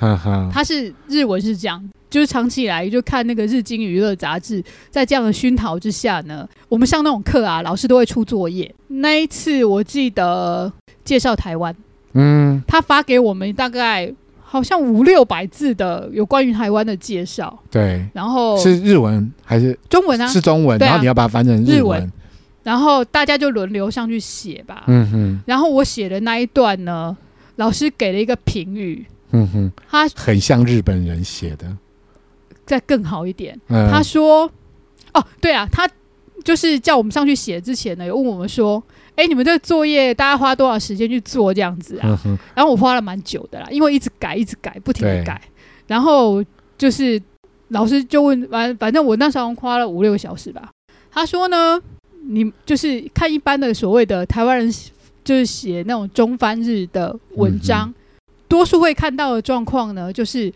[0.52, 1.84] 他是日文是这样。
[2.08, 8.74] 就是长期以来就看那个日经娱乐杂志，在这样的熏陶之下呢，我们上那种课啊，老师都会出作业。
[8.88, 10.72] 那一次我记得
[11.04, 11.76] 介绍台湾，
[12.14, 14.14] 嗯，他发给我们大概
[14.56, 17.58] 好像五六百字的有关于台湾的介绍。
[17.70, 20.28] 对，然后是日文还是中文啊？
[20.28, 22.12] 是中文，然后你要把它翻成日文，日文，
[22.64, 24.86] 然后大家就轮流上去写吧。
[24.88, 27.16] 嗯哼，然后我写的那一段呢，
[27.58, 29.06] 老师给了一个评语。
[29.32, 31.68] 嗯哼，他很像日本人写的。
[32.66, 34.50] 再更好一点，嗯、他说
[35.14, 35.88] ：“哦，对啊，他
[36.44, 38.82] 就是叫我们上去写之前呢，有问我们说，
[39.16, 42.20] 哎，你们这个作业大概花多少时间去做这样子啊？
[42.26, 45.42] 嗯、然后我花了蛮久的啦，因为一直改，一直改，不停的改。
[45.88, 46.44] 然后
[46.78, 47.22] 就是
[47.70, 50.70] 老师就问，反反正我那时候花了五六个小时吧。
[51.12, 51.82] 他说呢，
[52.28, 54.74] 你就是看一般的所谓的台湾人，
[55.24, 57.94] 就是写那种中翻日的文章，嗯、
[58.48, 60.54] 多数会看到的状况呢，就是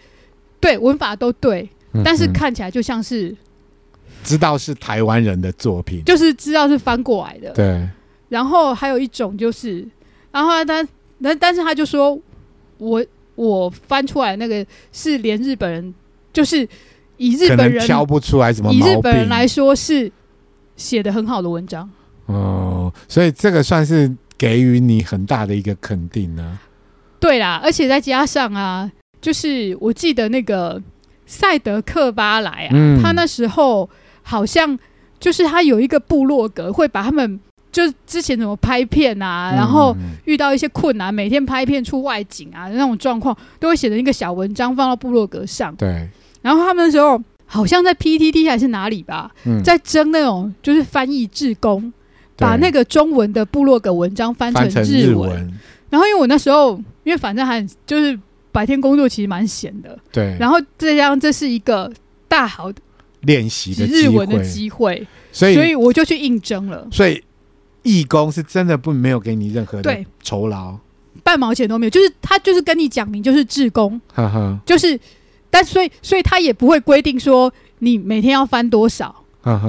[0.59, 1.69] 对文法都对。”
[2.05, 3.35] 但是看起来就像是
[4.23, 7.51] 知道是台湾人的作品，就是知道是翻过来的。
[7.53, 7.89] 对。
[8.29, 9.85] 然后还有一种就是，
[10.31, 10.87] 然后他
[11.21, 12.17] 但但是他就说，
[12.77, 15.93] 我我翻出来那个是连日本人，
[16.31, 16.67] 就是
[17.17, 20.11] 以日本人挑不出来什么，以日本人来说是
[20.77, 21.89] 写的很好的文章。
[22.27, 22.33] 哦。
[22.89, 26.59] 哦，所以这个算是给予你很大的一个肯定呢。
[27.19, 28.89] 对啦，而且再加上啊，
[29.19, 30.81] 就是我记得那个
[31.25, 33.89] 赛德克巴莱啊，嗯、他那时候
[34.21, 34.77] 好像
[35.19, 37.39] 就是他有一个部落格，会把他们
[37.71, 45.75] 就之前怎么拍片啊，嗯、然后遇到一些困难，每天拍片出外景啊那种状况，都会写成一个小文章放到部落格上。
[45.75, 46.07] 对，
[46.41, 47.21] 然后他们那时候。
[47.51, 51.91] 好像在 PTT 还是哪里吧，嗯、在争那种就是翻译志工，
[52.37, 55.09] 把那个中文的部落格文章翻成日文。
[55.09, 55.59] 日文。
[55.89, 58.15] 然后因为我那时候，因为反正还就是
[58.51, 60.37] 白天工作其实蛮闲的，对。
[60.39, 61.91] 然后再加上这是一个
[62.27, 62.79] 大好的
[63.21, 66.87] 练习的日文的机会，所以所以我就去应征了。
[66.91, 67.19] 所以
[67.97, 70.77] 义工是真的不没有给你任何的酬劳，
[71.23, 73.99] 半毛钱都没有，就是他就是跟你讲明就是志工，
[74.65, 74.99] 就是。
[75.51, 79.23] 但所以，所以他也不会规定说你每天要翻多少，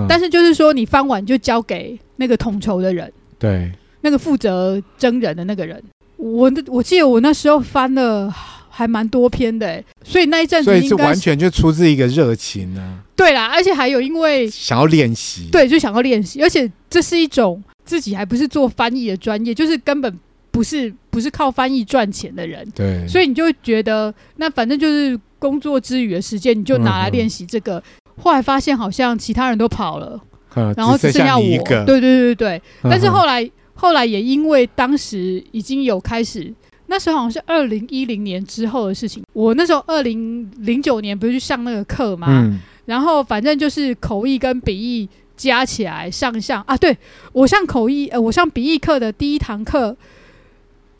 [0.06, 5.83] 但是就是说你翻完就交给那个统筹的人，对，那个负责征人的那个人。
[6.18, 8.30] 我我记得我那时候翻了
[8.68, 13.00] 还蛮多篇的，欸，所以那一阵子是完全就出自一个热情呢，啊。
[13.16, 20.18] 对啦，而且还有因为想要练习，对，就想要练习，而且这是一种自己还不是做翻译的专业，就是根本
[20.50, 25.18] 不是不是靠翻译赚钱的人，对，所以你就觉得那反正就是。
[25.40, 27.79] 工作之余的时间，你就拿来练习这个。
[27.79, 27.83] 嗯、
[28.22, 31.42] 后来发现好像其他人都跑了，呵然后只剩下我。
[31.87, 36.53] 对对对对，嗯、但是后来后来也因为当时已经有开始，
[36.88, 39.22] 那时候好像是二零一零年之后的事情。
[39.33, 42.26] 我那时候二零零九年不是去上那个课嘛？
[42.29, 45.09] 嗯、然后反正就是口译跟笔译
[45.48, 46.76] 加起来上上啊。
[46.76, 46.96] 对，
[47.33, 49.96] 我上口译，呃，我上笔译课的第一堂课。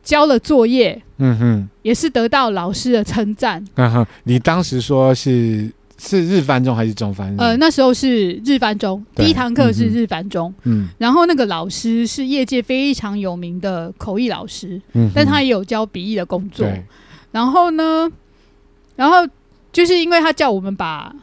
[0.03, 3.63] 交了作业，嗯哼，也是得到老师的称赞。
[3.75, 7.37] 嗯哼，你当时说是是日翻中还是中翻？
[7.37, 10.53] 呃，那时候是日翻中，第一堂课是日翻中。
[10.63, 16.67] 嗯，然后那个老师是业界非常有名的口译老师，嗯，但他也有教笔译的工作。
[17.31, 18.11] 然后呢，
[18.97, 19.17] 然后
[19.71, 21.15] 就是因为他叫我们把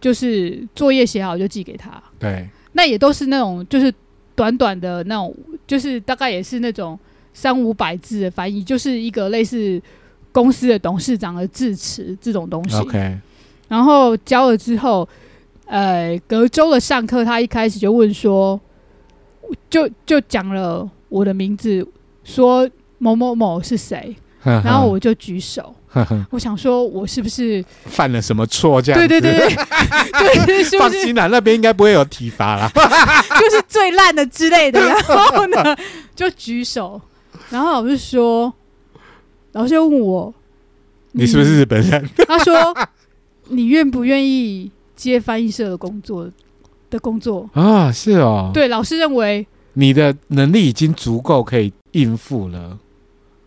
[0.00, 1.90] 就是作业写好就寄给他。
[2.18, 3.92] 对，那也都是那种就是
[4.36, 5.34] 短短的那种，
[5.66, 6.96] 就是大概也是那种。
[7.38, 9.78] 三五百字的翻译，就是一个类似
[10.32, 12.74] 公司的董事长的致辞这种东西。
[12.76, 13.18] OK，
[13.68, 15.06] 然后交了之后，
[15.66, 18.58] 呃，隔周的上课，他一开始就问说，
[19.68, 21.86] 就就讲了我的名字，
[22.24, 25.75] 说某某某是谁，然后我就举手，
[26.30, 28.82] 我想说我是不是犯了什么错？
[28.82, 34.80] 这样对对对对，对是是放心啦，那边应该不会有体罚啦，就是最烂的之类的。
[34.80, 35.76] 然后呢，
[36.14, 37.00] 就举手。
[37.50, 38.52] 然后老师说，
[39.52, 40.34] 老师又问我，
[41.12, 42.08] 你，你是不是日本人？
[42.26, 42.74] 他说，
[43.48, 46.28] 你愿不愿意接翻译社的工作
[46.90, 47.92] 的工作啊？
[47.92, 52.78] 是哦，对，老师认为你的能力已经足够可以应付了，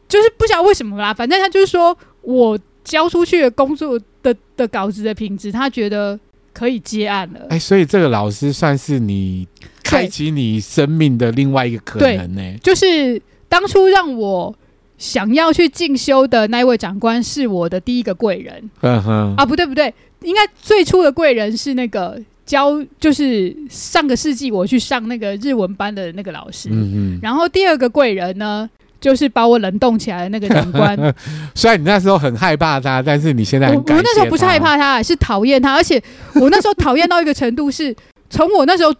[0.07, 1.13] 就是不晓得为什么啦。
[1.13, 6.19] 反正他就是说我交出去的工作的的稿子的品质，他觉得
[6.53, 7.47] 可以接案了。
[7.49, 9.47] 哎，所以这个老师算是你
[9.83, 13.21] 开启你生命的另外一个可能呢、欸，就是。
[13.51, 14.55] 当初让我
[14.99, 18.69] 想要去进修的那位长官是我的第一个贵人。
[18.81, 26.69] 嗯哼啊，不对不对，应该最初的贵人是那个教，就是上个世纪我去上那个日文班的那个老师。
[26.71, 27.19] 嗯嗯。
[27.23, 30.97] 然后第二个贵人呢，就是把我冷冻起来的那个长官。
[31.55, 33.69] 虽然你那时候很害怕他，但是你现在。
[33.69, 36.01] 我我那时候不是害怕他，是讨厌他，而且
[36.35, 37.95] 我那时候讨厌到一个程度是，
[38.29, 38.93] 从我那时候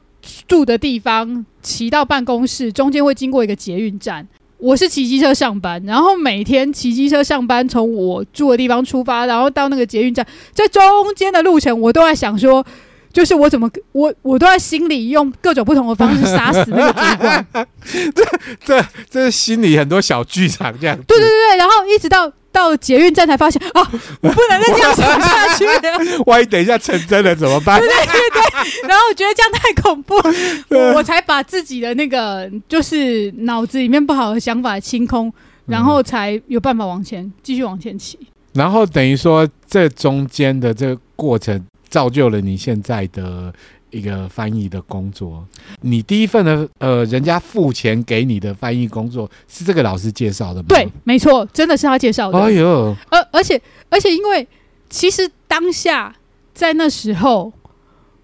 [0.48, 4.28] 住的地方骑到办公室，中间会经过一个捷运站。
[4.58, 10.84] 我是骑机车上班，然后每天骑机车上班，从我住的地方出发，然后到那个捷运站，在中
[11.16, 12.66] 间的路程，我都在想说，
[13.12, 17.46] 就是我怎么，我我都在心里用各种不同的方式杀死那个主管。
[18.14, 18.26] 这
[18.66, 20.96] 这这是心里很多小剧场这样。
[21.08, 22.32] 对对对对，然后一直到。
[22.52, 23.92] 到捷运站才发现啊，
[24.22, 26.24] 我不能再这样走下去了。
[26.26, 27.80] 万一等一下成真了怎么办？
[27.80, 30.16] 对对对，然后我觉得这样太恐怖，
[30.70, 35.32] 我，我才把自己的那个就是脑子里面不好的想法清空，
[35.68, 38.18] 然后才有办法往前继续往前骑。
[38.54, 43.54] 然后等于说，这中间的这个过程造就了你现在的。
[43.92, 45.44] 一个翻译的工作，
[45.82, 50.66] 你第一份的呃，人家付钱给你的翻译工作是这个老师介绍的吗？
[50.70, 52.38] 对，没错，真的是他介绍的。
[52.38, 53.60] 哎呦，而而且
[53.90, 54.48] 而且，因为
[54.92, 56.16] 其实当下
[56.54, 57.52] 在那时候，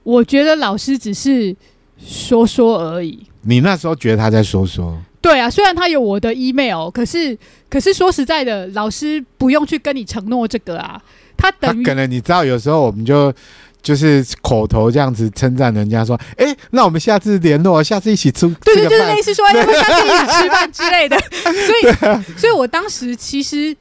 [0.03, 1.55] 我觉得老师只是
[1.97, 3.25] 说说而已。
[3.41, 4.95] 你那时候觉得他在说说？
[5.19, 7.35] 对啊，虽然他有我的 email，可是
[7.67, 11.01] 可是说实在的，老师不用去跟你承诺这个啊，
[11.37, 13.33] 他等可能你知道有时候我们就
[13.81, 21.17] 就是口头这样子称赞人家说哎那我们下次联络下次一起吃对对就是类似说 下次一起吃饭之类的。
[21.19, 23.75] 所以所以我当时其实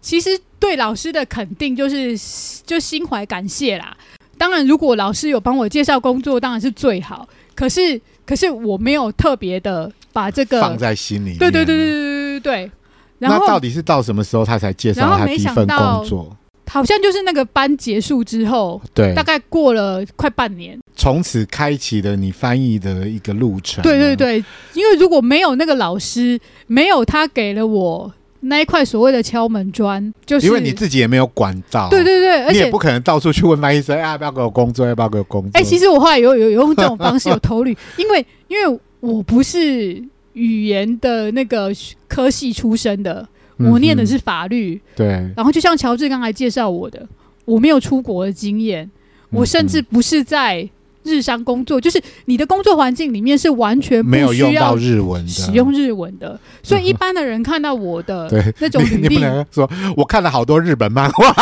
[0.00, 2.18] 其实对老师的肯定就是
[2.64, 3.96] 就心怀感谢啦。
[4.38, 7.28] 当然如果老师有帮我介绍工作当然是最好。
[7.56, 12.70] 可是可是我没有特别的把这个放在心里对对对对对对对
[13.18, 16.36] 然后到底是到什么时候他才介绍他第一份工作？
[16.68, 23.82] 好像就是那个班结束之后，对，大概过了快半年，从此开启了你翻译的一个路程。
[23.82, 24.44] 对对对，
[24.74, 31.88] 因为如果没有那个老师，没有他给了我那一块所谓的敲门砖，就是因为你自己也没有管道。
[31.88, 35.50] 对对对，而且你也不可能到处去问翻译生，要不要给我工作，要不要给我工作。
[35.54, 40.02] 哎、欸，其实我后来有有有用这种方式有头绪， 因为因为我不是
[40.32, 41.70] 语言的那个
[42.08, 43.26] 科系出身的。
[43.58, 45.06] 我念的是法律，嗯、对。
[45.36, 47.06] 然后就像乔治刚才介绍我的，
[47.44, 50.68] 我没有出国的经验，嗯、我甚至不是在
[51.04, 56.38] 日商工作，就是你的工作环境里面是完全没有用到日文的，使用日文的。
[56.62, 61.32] 所以一般的人看到我的 对那种履历，你不能说我看了好多日本漫画，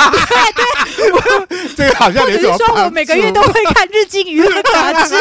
[0.96, 1.10] 对
[1.74, 5.14] 对， 这个好像你说我每个月都会看日经娱乐杂志。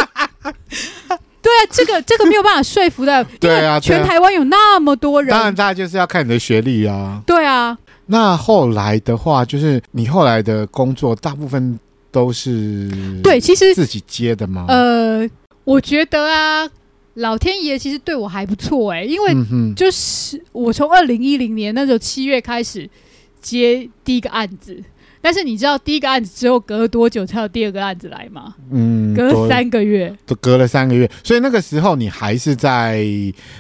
[1.44, 3.24] 对啊，这个这个没有办法说服的。
[3.40, 7.22] 对啊，全台湾有那么多人，当然大家就是要看你的学历啊。
[7.28, 11.78] 对啊，那后来的话，就是你后来的工作大部分
[12.12, 12.90] 都是
[13.22, 14.66] 对，其实自己接的吗？
[14.70, 15.30] 呃，
[15.66, 16.70] 我觉得啊，
[17.16, 19.36] 老天爷其实对我还不错哎，因为
[19.76, 22.90] 就是我从二零一零年那时候七月开始
[23.42, 24.82] 接第一个案子。
[25.24, 28.54] 但是你知道第一个案子之后隔了多久才有第二个案子来吗？
[28.70, 31.10] 嗯，隔了三个月，都隔了三个月。
[31.24, 33.06] 所以那个时候你还是在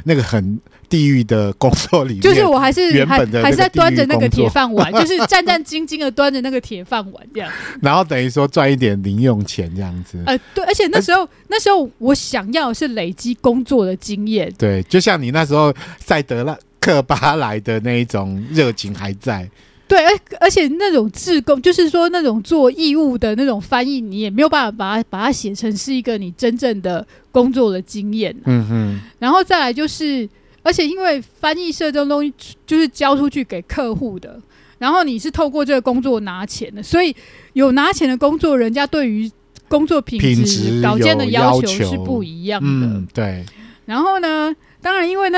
[0.04, 0.60] 那个很
[0.90, 7.50] 地狱的工作里面，就是我还是原本的还是在端着那个铁饭碗， 就是战战兢兢的端着那个铁饭碗这样。
[7.82, 10.22] 然后等于说赚一点零用钱这样子。
[10.26, 14.54] 呃，对，而且那时候、呃、那时候我想要的是累积工作的经验。
[14.58, 19.50] 对，就像你那时候赛德勒克巴莱的那一种热情还在。
[19.94, 28.46] 对，而而且那种自工，就是说那种做义务的那种翻译，你也没有办法把它把它写成是一个你真正的工作的经验啊。
[28.46, 29.00] 嗯哼。
[29.20, 30.28] 然后再来就是，
[30.64, 32.34] 而且因为翻译社这种东西
[32.66, 34.42] 就是交出去给客户的，
[34.80, 37.16] 然后你是透过这个工作拿钱的，所以
[37.54, 39.32] 有拿钱的工作，人家对于
[39.68, 42.88] 工作品质、稿件的要求是不一样的。
[42.88, 43.46] 嗯，对。
[43.86, 45.38] 然后呢，当然因为那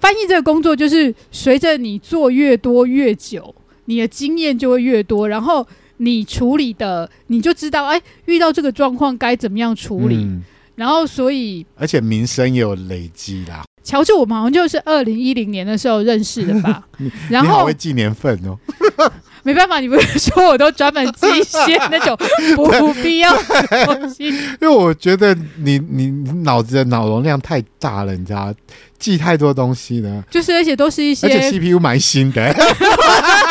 [0.00, 3.54] 翻译这个工作，就是随着你做越多越久。
[3.86, 5.66] 你的经验就会越多，然后
[5.96, 10.16] 你处理的你就知道，哎，遇到这个状况该怎么样处理。
[10.16, 10.42] 嗯、
[10.74, 13.64] 然后，所以而且名声也有累积啦。
[13.82, 16.82] 乔治，我们好像就是二零一零年的时候认识的吧？
[17.30, 18.58] 然后会记年份哦。
[19.44, 22.18] 没办法，你不是说我都专门记一些那种
[22.56, 24.26] 不必要的东西？
[24.26, 26.08] 因为我觉得你你
[26.42, 28.52] 脑子的脑容量太大了，你知道，
[28.98, 30.24] 记太多东西呢。
[30.28, 32.52] 就是而且都是一些，而且 CPU 蛮新的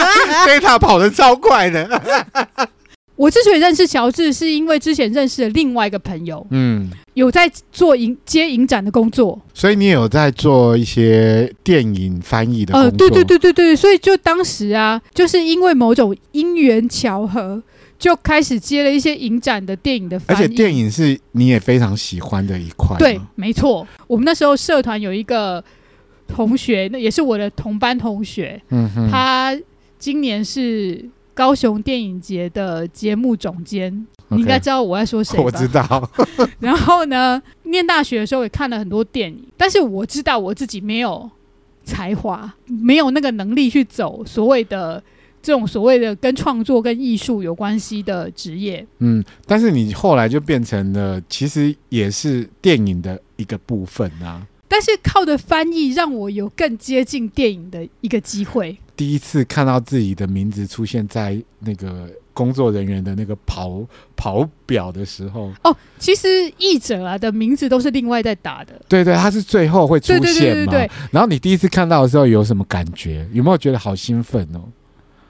[0.47, 1.87] data 跑的超快的。
[3.15, 12.89] 我之所以认识乔治，是因为之前认识了另外一个朋友，嗯，有在做影接影展的工作，所以你有在做一些电影翻译的工作。
[12.89, 17.63] 呃，对对对对对，所以就当时啊，就是因为某种因缘巧合，
[17.97, 20.41] 就开始接了一些影展的电影的翻译。
[20.41, 22.97] 而且电影是你也非常喜欢的一块。
[22.97, 23.87] 对，没错。
[24.07, 25.63] 我们那时候社团有一个
[26.27, 29.57] 同学，那也是我的同班同学，嗯哼，他
[30.05, 31.03] 今年是。
[31.33, 35.43] 高雄电影节的节目总监你应该知道我在说谁吧？
[35.43, 36.09] 我知道。
[36.59, 41.29] 然后呢，念大学的时候也看了很多电影，但是我知道我自己没有
[41.83, 45.03] 才华，没有那个能力去走所谓的
[45.41, 48.87] 这种所谓的跟创作跟艺术有关系的职业。
[48.99, 54.47] 嗯，但是你后来就变成了，其实也是电影的一个部分啊。
[54.69, 58.77] 但是靠的翻译，让我有更接近电影的一个机会。
[58.95, 63.85] 第一次看到自己的名字出现在那个工作人员的那个跑
[64.15, 66.27] 跑表的时候，哦，其实
[66.57, 68.79] 译者啊的名字都是另外在打的。
[68.87, 70.21] 对对，他是最后会出现嘛。
[70.21, 70.91] 对对对对对。
[71.11, 73.27] 然后你第一次看到的时候有什么感觉？
[73.31, 74.61] 有没有觉得好兴奋哦？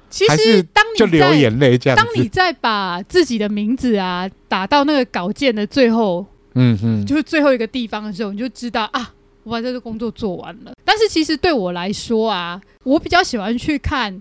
[0.10, 1.98] 其实当你就流眼泪这样。
[1.98, 9.14] 当你在把自己的名字啊打到那个稿件的最后，嗯哼，就是最后一个地方的时候，你就知道啊。
[9.46, 14.20] 我把这个工作做完了，但是其实对我来说啊，我比较喜欢去看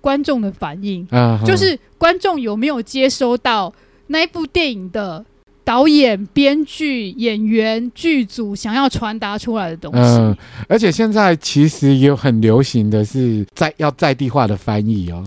[0.00, 3.70] 观众的反应，啊、就是观众有没有接收到
[4.06, 5.22] 那一部电影的
[5.62, 10.00] 导演、编剧、演员、剧组想要传达出来的东西。
[10.00, 10.34] 嗯，
[10.66, 15.22] 而且现在其实也有很流行的是在要在地化的翻译哦。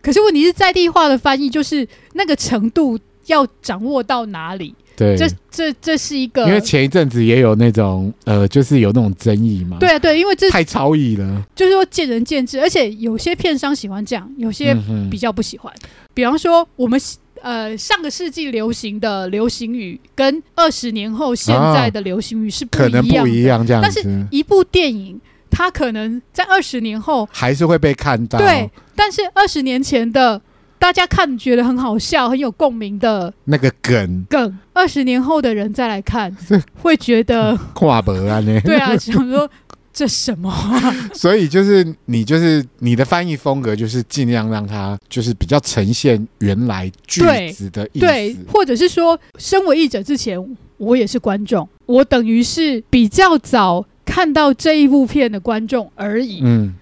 [0.00, 4.72] 可是问题是在地化的翻译，就是那个程度要掌握到哪里？
[4.96, 9.76] 对，这这这是一个，因为前一阵子也有那种呃，就是有那种争议嘛。
[9.80, 14.76] 对啊，对，因为这太超意了，就是说见仁见智，而且有些片商喜欢这样，有些
[15.10, 15.72] 比较不喜欢。
[15.82, 17.00] 嗯、比方说，我们
[17.42, 23.82] 呃上个世纪流行的流行语，跟二十年后现在的流行语是不一样的，哦、可能不一样这样。
[23.82, 25.20] 但是一部电影，
[25.50, 28.38] 它可能在二十年后还是会被看到。
[28.38, 30.40] 对，但是二十年前的。
[30.84, 36.30] 大家看觉得很好笑、很有共鸣的那个梗，梗二十年后的人再来看，
[36.76, 38.60] 会觉得跨博啊，呢？
[38.60, 39.50] 对啊，想说
[39.94, 40.94] 这什么、啊？
[41.14, 50.38] 所以就是你就是你的翻译风格，就是尽量让它就是比较呈现原来句子的意思，对，或者是说，身为译者之前，
[50.76, 56.40] 我也是观众，我等于是比较早看到这一部片的观众而已。
[56.42, 56.74] 嗯，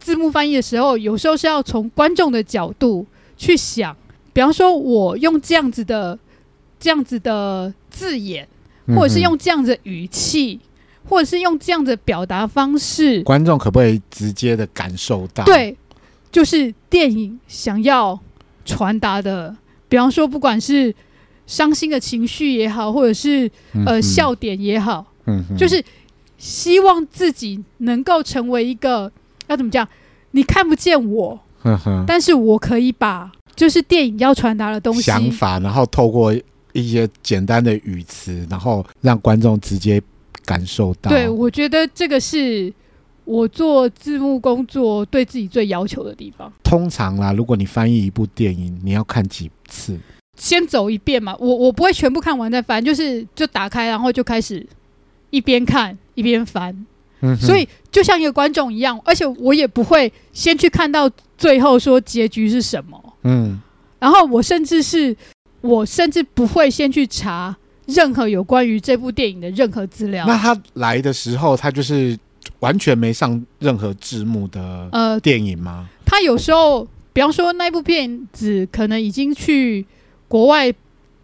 [0.00, 3.06] 字幕翻译的时候，有时候是要从观众的角度。
[3.42, 3.96] 去想，
[4.32, 6.16] 比方说，我用这样子的、
[6.78, 8.46] 这样子的字眼，
[8.94, 10.60] 或者是用这样子的语气，
[11.08, 15.42] 或者是用这样子的表达方式，观众可不可以直接的感受到？
[15.44, 15.76] 对，
[16.30, 18.16] 就是电影想要
[18.64, 19.56] 传达的。
[19.88, 20.94] 比方说，不管是
[21.48, 23.50] 伤心的情绪也好，或者是
[23.84, 25.84] 呃笑点也好，嗯，就是
[26.38, 29.10] 希望自己能够成为一个
[29.48, 29.88] 要怎么讲？
[30.30, 31.40] 你看不见我。
[32.06, 36.34] 但是我可以把就是电影要传达的东西想法，然后透过
[36.72, 40.02] 一些简单的语词，然后让观众直接
[40.44, 41.10] 感受到。
[41.10, 42.72] 对，我觉得这个是
[43.24, 46.52] 我做字幕工作对自己最要求的地方。
[46.64, 49.98] 通常啦，如果你翻译一部电影，你要看几次？
[50.38, 54.66] 先走一遍嘛，我我不会全部看完再翻，就是就打开，然后就开始
[55.28, 56.86] 一边看一边翻。
[57.22, 61.10] 嗯，所以就像一个观众一样，而且我也不会先去看到。
[61.38, 63.02] 最后说结局是什么？
[63.24, 63.60] 嗯，
[63.98, 65.16] 然后我甚至是，
[65.60, 67.56] 我甚至不会先去查
[67.86, 70.24] 任何有关于这部电影的任何资料。
[70.24, 72.16] 那他来的时候，他就是
[72.60, 75.88] 完全没上任何字幕的呃电影吗？
[75.88, 79.84] 呃，他有时候，比方说那部片子可能已经去
[80.28, 80.72] 国外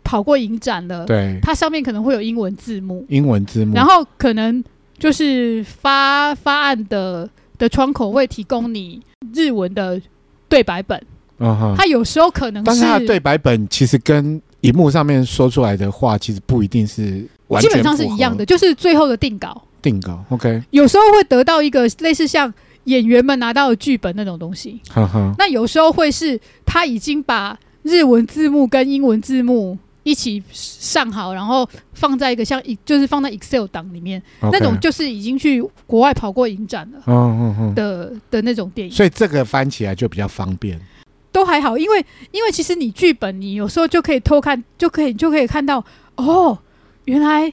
[0.03, 4.65] 跑过影展了，对，它上面可能会有英文字幕，英文字幕，然后可能
[4.99, 9.01] 就是发发案的的窗口会提供你。
[9.35, 10.01] 日文的
[10.49, 10.99] 对白本，
[11.77, 20.63] 他有时候可能是，但是他对白本其实跟荧幕上面说出来的话，其实不一定是完全，基本上是一样的，就是最后的定稿，定稿，OK。
[20.71, 22.53] 有时候会得到一个类似像
[22.85, 24.81] 演员们拿到的剧本那种东西，
[25.37, 29.77] 那有时候会是他已经把日文字幕跟英文字幕。
[30.05, 34.51] 一起上好，然后放在一个像一就是放在 Excel 档里面，Okay.
[34.53, 40.81] 那种就是已经去国外跑过影展了，嗯嗯的的那种电影，所以这个翻起来就比较方便，
[41.31, 45.85] 都还好，因为因为其实你剧本你有时候就可以偷看，就可以就可以看到
[46.17, 46.59] 哦，
[47.05, 47.53] 原来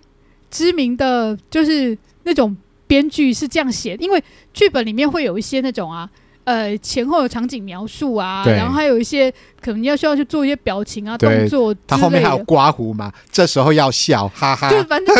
[0.49, 2.55] 知名的就是那种
[2.87, 4.23] 编剧是这样写，因为
[4.53, 6.09] 剧本里面会有一些那种啊。
[6.45, 11.75] 呃，前后的场景描述啊，然后还有一些可能要需要去做一些表情啊、动作。
[11.87, 13.11] 他后面还有刮胡嘛？
[13.31, 14.69] 这时候要笑，哈哈。
[14.69, 15.15] 就反正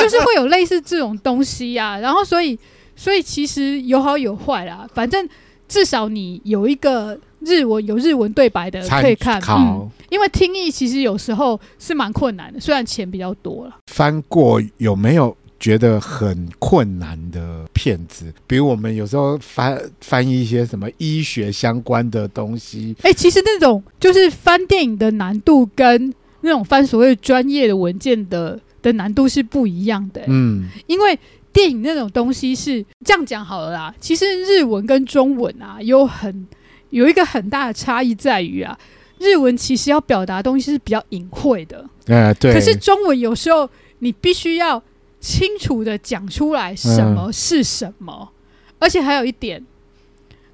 [0.00, 1.98] 就是会有类似这种东西呀、啊。
[1.98, 2.56] 然后所以
[2.94, 4.86] 所以其实有好有坏啦。
[4.94, 5.28] 反正
[5.68, 13.76] 至少你有一个日文有日文对白的可以看，嗯，因为听译其实有时候是蛮困难的，虽然钱比较多了。
[13.88, 15.36] 翻过有没有？
[15.60, 22.96] 觉得很困难的片子，比如我们有时候翻翻译一些什么医学相关的东西。
[23.02, 30.26] 哎、欸，其实那种就是翻电影的难度跟那种翻所谓专业的文件的的难度是不一样的、欸。
[30.30, 31.18] 嗯，因为
[31.52, 33.94] 电影那种东西是这样讲好了啦。
[34.00, 36.46] 其实日文跟中文啊，有很
[36.88, 38.78] 有一个很大的差异在于啊，
[39.18, 41.84] 日文其实要表达东西是比较隐晦的。
[42.06, 42.54] 呃，对。
[42.54, 44.82] 可是中文有时候你必须要。
[45.20, 49.64] 清楚的讲出来什么是什么，嗯，而且还有一点，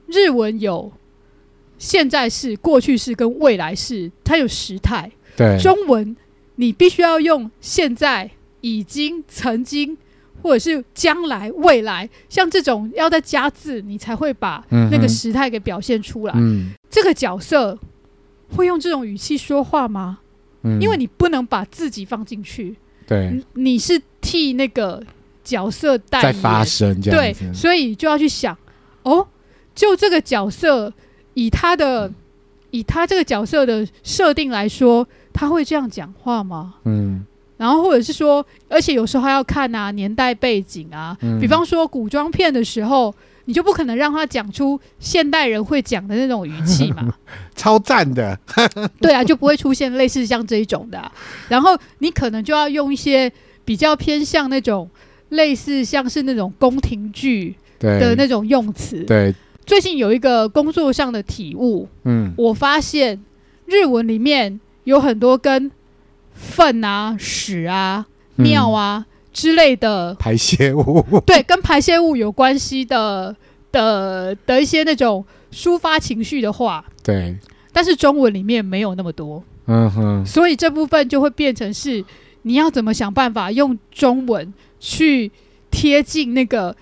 [0.09, 0.93] 日文有
[1.79, 5.11] 现在式、过去式跟未来式，它有时态。
[5.37, 6.17] 对，中文
[6.57, 8.31] 你必须要用现在、
[8.63, 9.97] 已经、曾经，
[10.43, 16.35] 或者是将来、未来，像这种要再加字，你才会把那个时态给表现出来。
[16.37, 17.79] 嗯，这个角色
[18.57, 20.21] 会用这种语气说话吗？
[20.63, 22.75] 嗯，因为你不能把自己放进去。
[23.07, 25.01] 对，你是替那个
[25.45, 28.57] 角色代发声这样，对，所以就要去想，
[29.05, 29.25] 哦，
[29.73, 30.93] 就这个角色，
[31.35, 32.13] 以他的，
[32.73, 36.75] 以他这个角色的设定来说，他会这样讲话吗？
[36.85, 37.25] 嗯，
[37.57, 43.15] 然后或者是说，而且有时候还要看啊年代背景啊，嗯、比方说古装片的时候，
[43.45, 47.15] 你就不可能让他讲出现代人会讲的那种语气嘛，
[47.55, 48.37] 超赞的，
[49.01, 51.13] 对啊，就不会出现类似像这一种的、啊。
[51.49, 53.33] 然后你可能就要用一些
[53.67, 54.89] 比较偏向那种
[55.29, 59.05] 类似像是那种宫廷剧的那种用词。
[59.05, 59.35] 对，
[59.67, 63.23] 最近有一个工作上的体悟，嗯，我发现
[63.67, 65.71] 日文里面有很多跟
[66.33, 68.07] 粪啊、屎啊、
[68.37, 73.35] 尿啊、嗯、之类的排泄物， 对，跟排泄物有关系的
[73.73, 77.37] 的的一些那种抒发情绪的话，对。
[77.73, 80.25] 但是中文里面没有那么多，嗯哼。
[80.25, 82.03] 所以这部分就会变成是
[82.47, 85.31] 你要怎么想办法用中文去
[85.69, 86.75] 贴近那个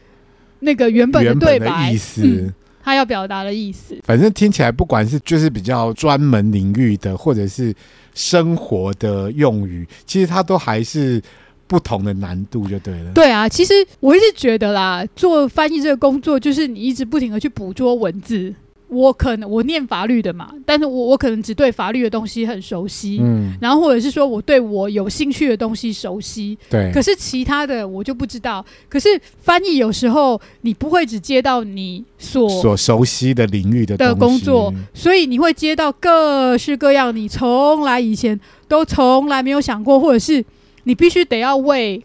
[0.61, 2.23] 那个原本的对白意思。
[2.23, 2.55] 嗯
[2.87, 7.75] 他要表达的意思，反正听起来不管是就是比较专门领域的，或者是
[8.15, 11.19] 生活的用语，其实它都还是
[11.67, 13.11] 不同的难度，就对了。
[13.15, 18.55] 对啊，其实我一直觉得啦，做翻译这个工作，就是你一直不停的去捕捉文字。
[18.89, 28.64] 我可能我念法律的嘛，但是我我可能只对法律的东西很熟悉，嗯，然后或者是说我对我有兴趣的东西熟悉，对，可是其他的我就不知道。
[28.89, 29.09] 可是
[29.41, 40.45] 翻译有时候你不会只接到你所所熟悉的领域的的工作，所以你会接到各式各样你从来以前都从来没有想过，或者是
[40.85, 42.01] 你必须得要为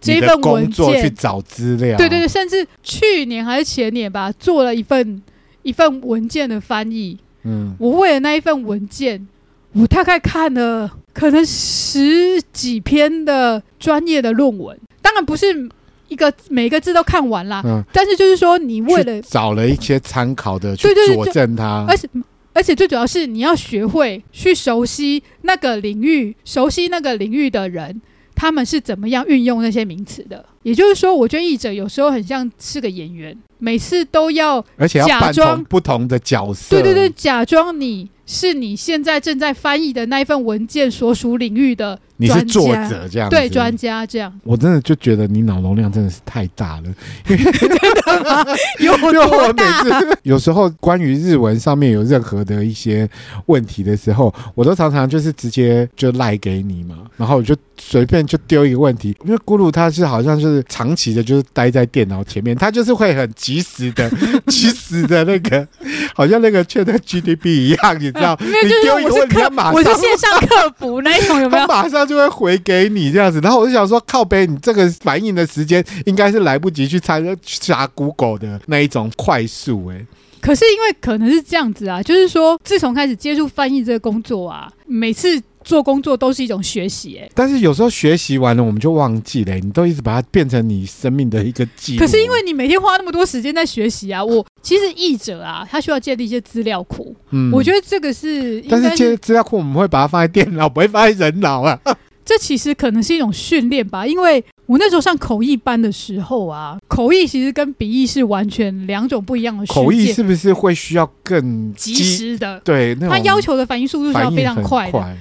[0.00, 5.22] 这份文件去找资料，对对对，甚至去年还是前年吧，做了一份。
[5.64, 9.26] 一份文件的翻译，嗯，我为了那一份文件，
[9.72, 15.68] 我大概看了可能十几篇的专业的论文，当然不是
[16.08, 22.08] 一个每个字都看完啦，嗯，但是就是说你为了找了一些参考的去佐证它，而且
[22.52, 28.00] 而且最主要是你要学会去熟悉那个领域，熟悉那个领域的人。
[28.36, 30.44] 他们是怎么样运用那些名词的？
[30.64, 33.34] 也就是说，我觉得译者有时候很像是个演员，
[33.64, 36.76] 每次都要而且要假装不同的角色。
[36.76, 41.98] 对对对，假装你是你现在正在翻译的那一份文件所属领域的。
[42.16, 46.82] 你是作者这样，对专家这样，我真的就觉得你脑容量真的是太大了。
[47.26, 48.44] 真的吗？
[48.78, 49.12] 有多大？
[49.12, 53.08] 因为我每次有时候关于日文上面有任何的一些
[53.46, 59.16] 问题的时候，我都常常就是直接就赖给你嘛，然后我就随便就丢一个问题。
[59.24, 64.08] 因为咕噜他是好像就是长期的，就是待在电脑前面，他就是会很及时的、
[64.46, 65.66] 及时的那个，
[66.14, 68.36] 好像那个 ChatGPT 一样，你知道？
[68.40, 71.66] 嗯、你丢一个问题，他马上我是线上客服那一种，有没有？
[71.66, 72.03] 马上。
[72.04, 80.06] 就会回给你这样子，然后我就想说，靠北，你这个反应的时间应该是来不及去查查 Google 的那一种快速哎、
[80.40, 87.32] 可是因为可能是这样子啊，就是说自从开始接触翻译这个工作啊，每次做工作都是一种学习哎、欸。
[87.34, 91.98] 但是有时候学习完了，我们就忘记了、欸，你都一直把它变成你生命的一个记录。
[91.98, 97.14] 可是因为你每天花那么多时间在学习啊，我其实译者啊，他需要建立一些资料库。
[97.30, 101.80] 嗯，我觉得这个是，但是这些资料库我们会把它放在电脑，不会放在人脑啊。
[102.24, 109.66] 这其实可能是一种训练吧，因为我那时候上口译班的时候啊，口译其实跟笔译是完全两种不一样的。
[109.66, 112.58] 口译是不是会需要更及时的？
[112.64, 114.92] 对，它要求的反应速度是要非常快的。
[114.92, 115.14] 快，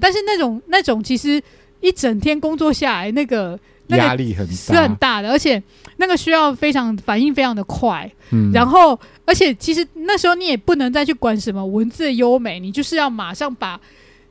[0.00, 1.42] 但是那种那种其实
[1.80, 5.62] 一整天工作下来，那个压力很大，是很大的，而且
[5.96, 8.10] 那个需要非常反应非常的快。
[8.30, 13.80] 嗯，然后而且其实那时候你也不能再去管什么文字的优美，你就是要马上把，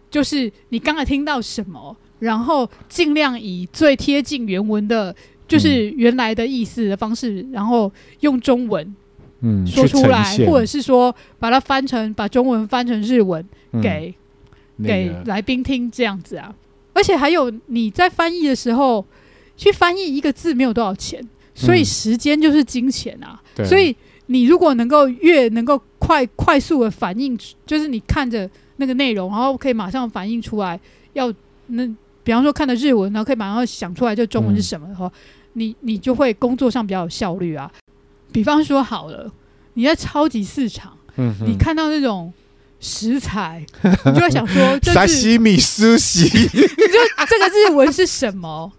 [0.10, 1.96] 就是你刚才听到什么。
[2.20, 5.16] 然后尽量以最贴近原文的，
[5.48, 7.90] 就是原来的意思的方式，嗯、然后
[8.20, 8.96] 用中文
[9.40, 13.42] 嗯说出来，嗯、或者是说把它翻成把中文翻成日文
[13.82, 14.16] 给、嗯、
[14.84, 16.54] 给来宾听这样子啊。
[16.94, 19.06] 而且还有你在翻译的时候
[19.56, 21.24] 去翻译一个字没有多少钱，
[21.54, 23.42] 所以时间就是金钱啊。
[23.58, 23.96] 嗯、所以
[24.28, 30.80] 你如果能够越能够快快速的反应，就是你看着那个内容，然后可以马上反应出来
[31.14, 31.34] 要
[31.68, 31.88] 那。
[32.22, 35.12] 比方说看的日文，然后可以马上想出来这中文是什么的话，嗯、
[35.54, 37.72] 你你就会工作上比较有效率啊。
[38.32, 39.32] 比方说好了，
[39.74, 42.32] 你在超级市场，嗯、你看到那种
[42.80, 46.24] 食材，你就会想说，沙西米苏西，
[46.54, 48.72] 你就这个日文是什么？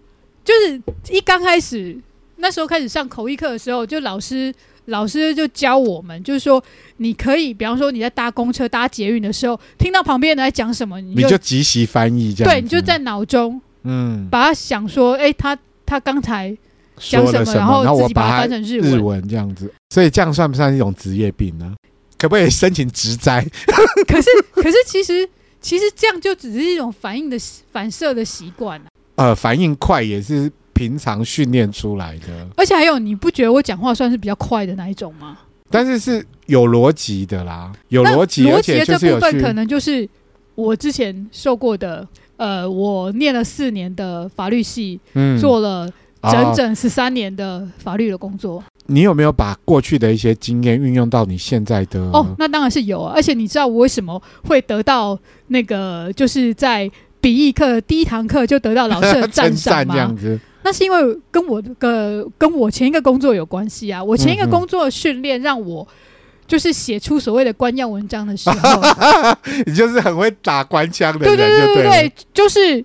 [0.43, 1.97] 就是一刚开始
[2.37, 4.53] 那时候开始上口译课的时候，就老师。
[4.85, 6.61] 老师就教我们，就是说，
[6.97, 12.51] 你可以，比方说你在搭公车、搭捷运的时候，听到旁边人在讲什么，你就即席翻译这样。
[12.51, 16.49] 对，你就在脑中，嗯，把它想说，哎、欸，他他刚才
[16.97, 19.71] 讲什么，什么，然后自己把它翻成日文，日文这样子。
[19.91, 21.73] 所以这样算不算一种职业病呢？
[22.21, 23.43] 可不可以申请职灾？
[24.07, 25.27] 可是，可是其实，
[25.59, 27.35] 其实这样就只是一种反应的
[27.71, 32.47] 反射的习惯、啊呃反应快也是平常训练出来的。
[32.55, 35.39] 而且还有，你不觉得我讲话算是比较快的那一种吗？
[35.71, 40.07] 但是是有逻辑的啦，有逻辑，逻辑这部分可能就是
[40.53, 42.07] 我之前受过的。
[42.37, 45.87] 呃，我念了四年的法律系，嗯，做了
[46.23, 48.63] 整整十三年的法律的工作。
[48.81, 51.99] 哦，你有没有把过去的一些经验运用到你现在的？
[52.11, 53.13] 哦，那当然是有啊。
[53.15, 55.17] 而且你知道我为什么会得到
[55.47, 59.93] 那个，就是在笔译课第一堂课就得到老师的 赞赏吗？
[59.93, 60.39] 这样子。
[60.63, 64.03] 那是因为跟我的跟我前一个工作有关系啊。
[64.03, 65.87] 我前一个工作训练让我。
[66.47, 68.81] 就是写出所谓的官样文章的时候，
[69.65, 72.83] 你就是很会打官腔的人，对对对对对，就是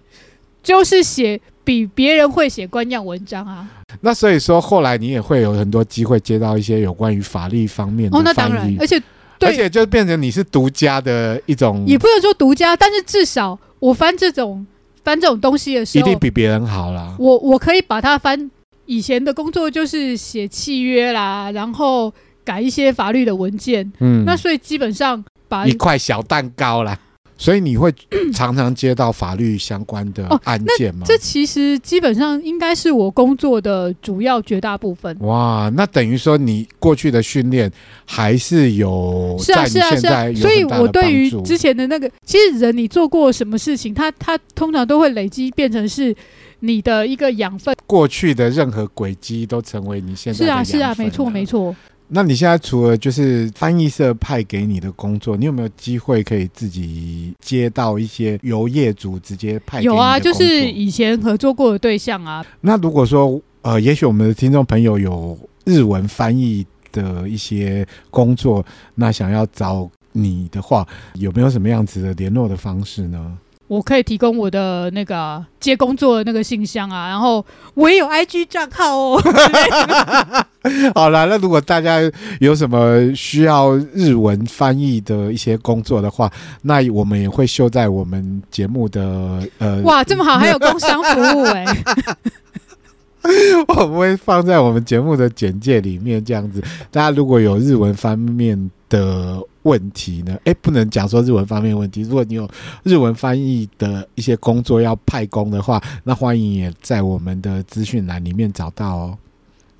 [0.63, 3.69] 就是写比别人会写官样文章啊。
[4.01, 8.29] 那所以说，后来你也会有很多机会接到一些有关于法律方面的翻译。
[8.29, 8.99] 哦，那当然，而且
[9.39, 14.67] 对，而且就变成你是独家的一种，也不能说独家，但是至少我翻这种
[15.03, 17.15] 翻这种东西的时候，一定比别人好啦。
[17.19, 18.51] 我我可以把它翻，
[18.87, 22.15] 以前的工作就是写契约啦，然后。
[22.47, 26.97] 改一些法律的文件，嗯，那所以基本上把一块小蛋糕啦，
[27.39, 27.93] 所以你会
[28.33, 31.03] 常常接到法律相关的案件吗？
[31.03, 35.17] 哦、这其实基本上应该是我工作的主要绝大部分。
[35.21, 37.71] 哇，那等于说你过去的训练
[38.05, 46.15] 还是有是啊是啊是啊，所以我对于之前的那个，其实人你做过什么事情，他他通常都会累积变成是
[46.61, 47.75] 你的一个养分。
[47.87, 50.65] 过去的任何轨迹都成为你现在的养分。
[50.65, 51.77] 是啊是啊，没错没错。
[52.09, 59.97] 那你现在除了就是翻译社派给你的工作，你有没有机会可以自己接到一些由业主直接派给你的工作？
[59.97, 62.47] 有啊，就是以前合作过的对象啊。
[62.61, 73.37] 那如果说呃，也许我们的听众朋友有日文翻译的一些工作，那想要找你的话，有没有什么样子的联络的方式呢？
[73.69, 77.45] 我可以提供我的那个接工作的那个信箱啊，然后
[77.75, 79.23] 我也有 IG 账号哦。
[80.95, 81.99] 好了，那如果大家
[82.41, 86.31] 有什么需要日文翻译的一些工作的话，
[86.63, 89.81] 那我们也会秀在我们节目的呃。
[89.83, 91.77] 哇，这么好，还有工商服务哎、欸！
[93.69, 100.37] 我们会放在我们节目的简介里面，这样子，大家如果有日文方面的问题呢？
[100.45, 102.03] 哎，不能讲说日文方面问题。
[102.03, 102.49] 如果你有
[102.85, 109.19] 日文翻译的一些工作要派工的话，那欢迎也在我们的资讯栏里面找到哦。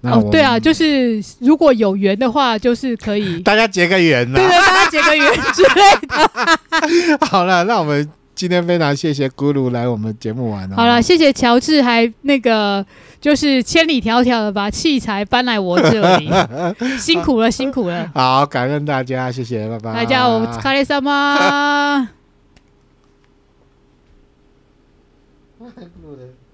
[0.01, 7.27] 那哦，对啊，就是如果有缘的话，就是可以 大家结个缘呢，对对，大家结个缘之类的。
[7.27, 8.09] 好了，那我们。
[8.37, 10.77] 今天非常谢谢咕噜来我们节目玩哦。
[10.77, 12.85] 好了，谢谢乔治，还那个
[13.19, 16.31] 就是千里迢迢的把器材搬来我这里，
[17.01, 18.11] 辛苦了，辛苦了。
[18.15, 19.95] 好，感恩大家，谢谢，拜拜。
[19.95, 22.11] 大家，我们卡里萨吗？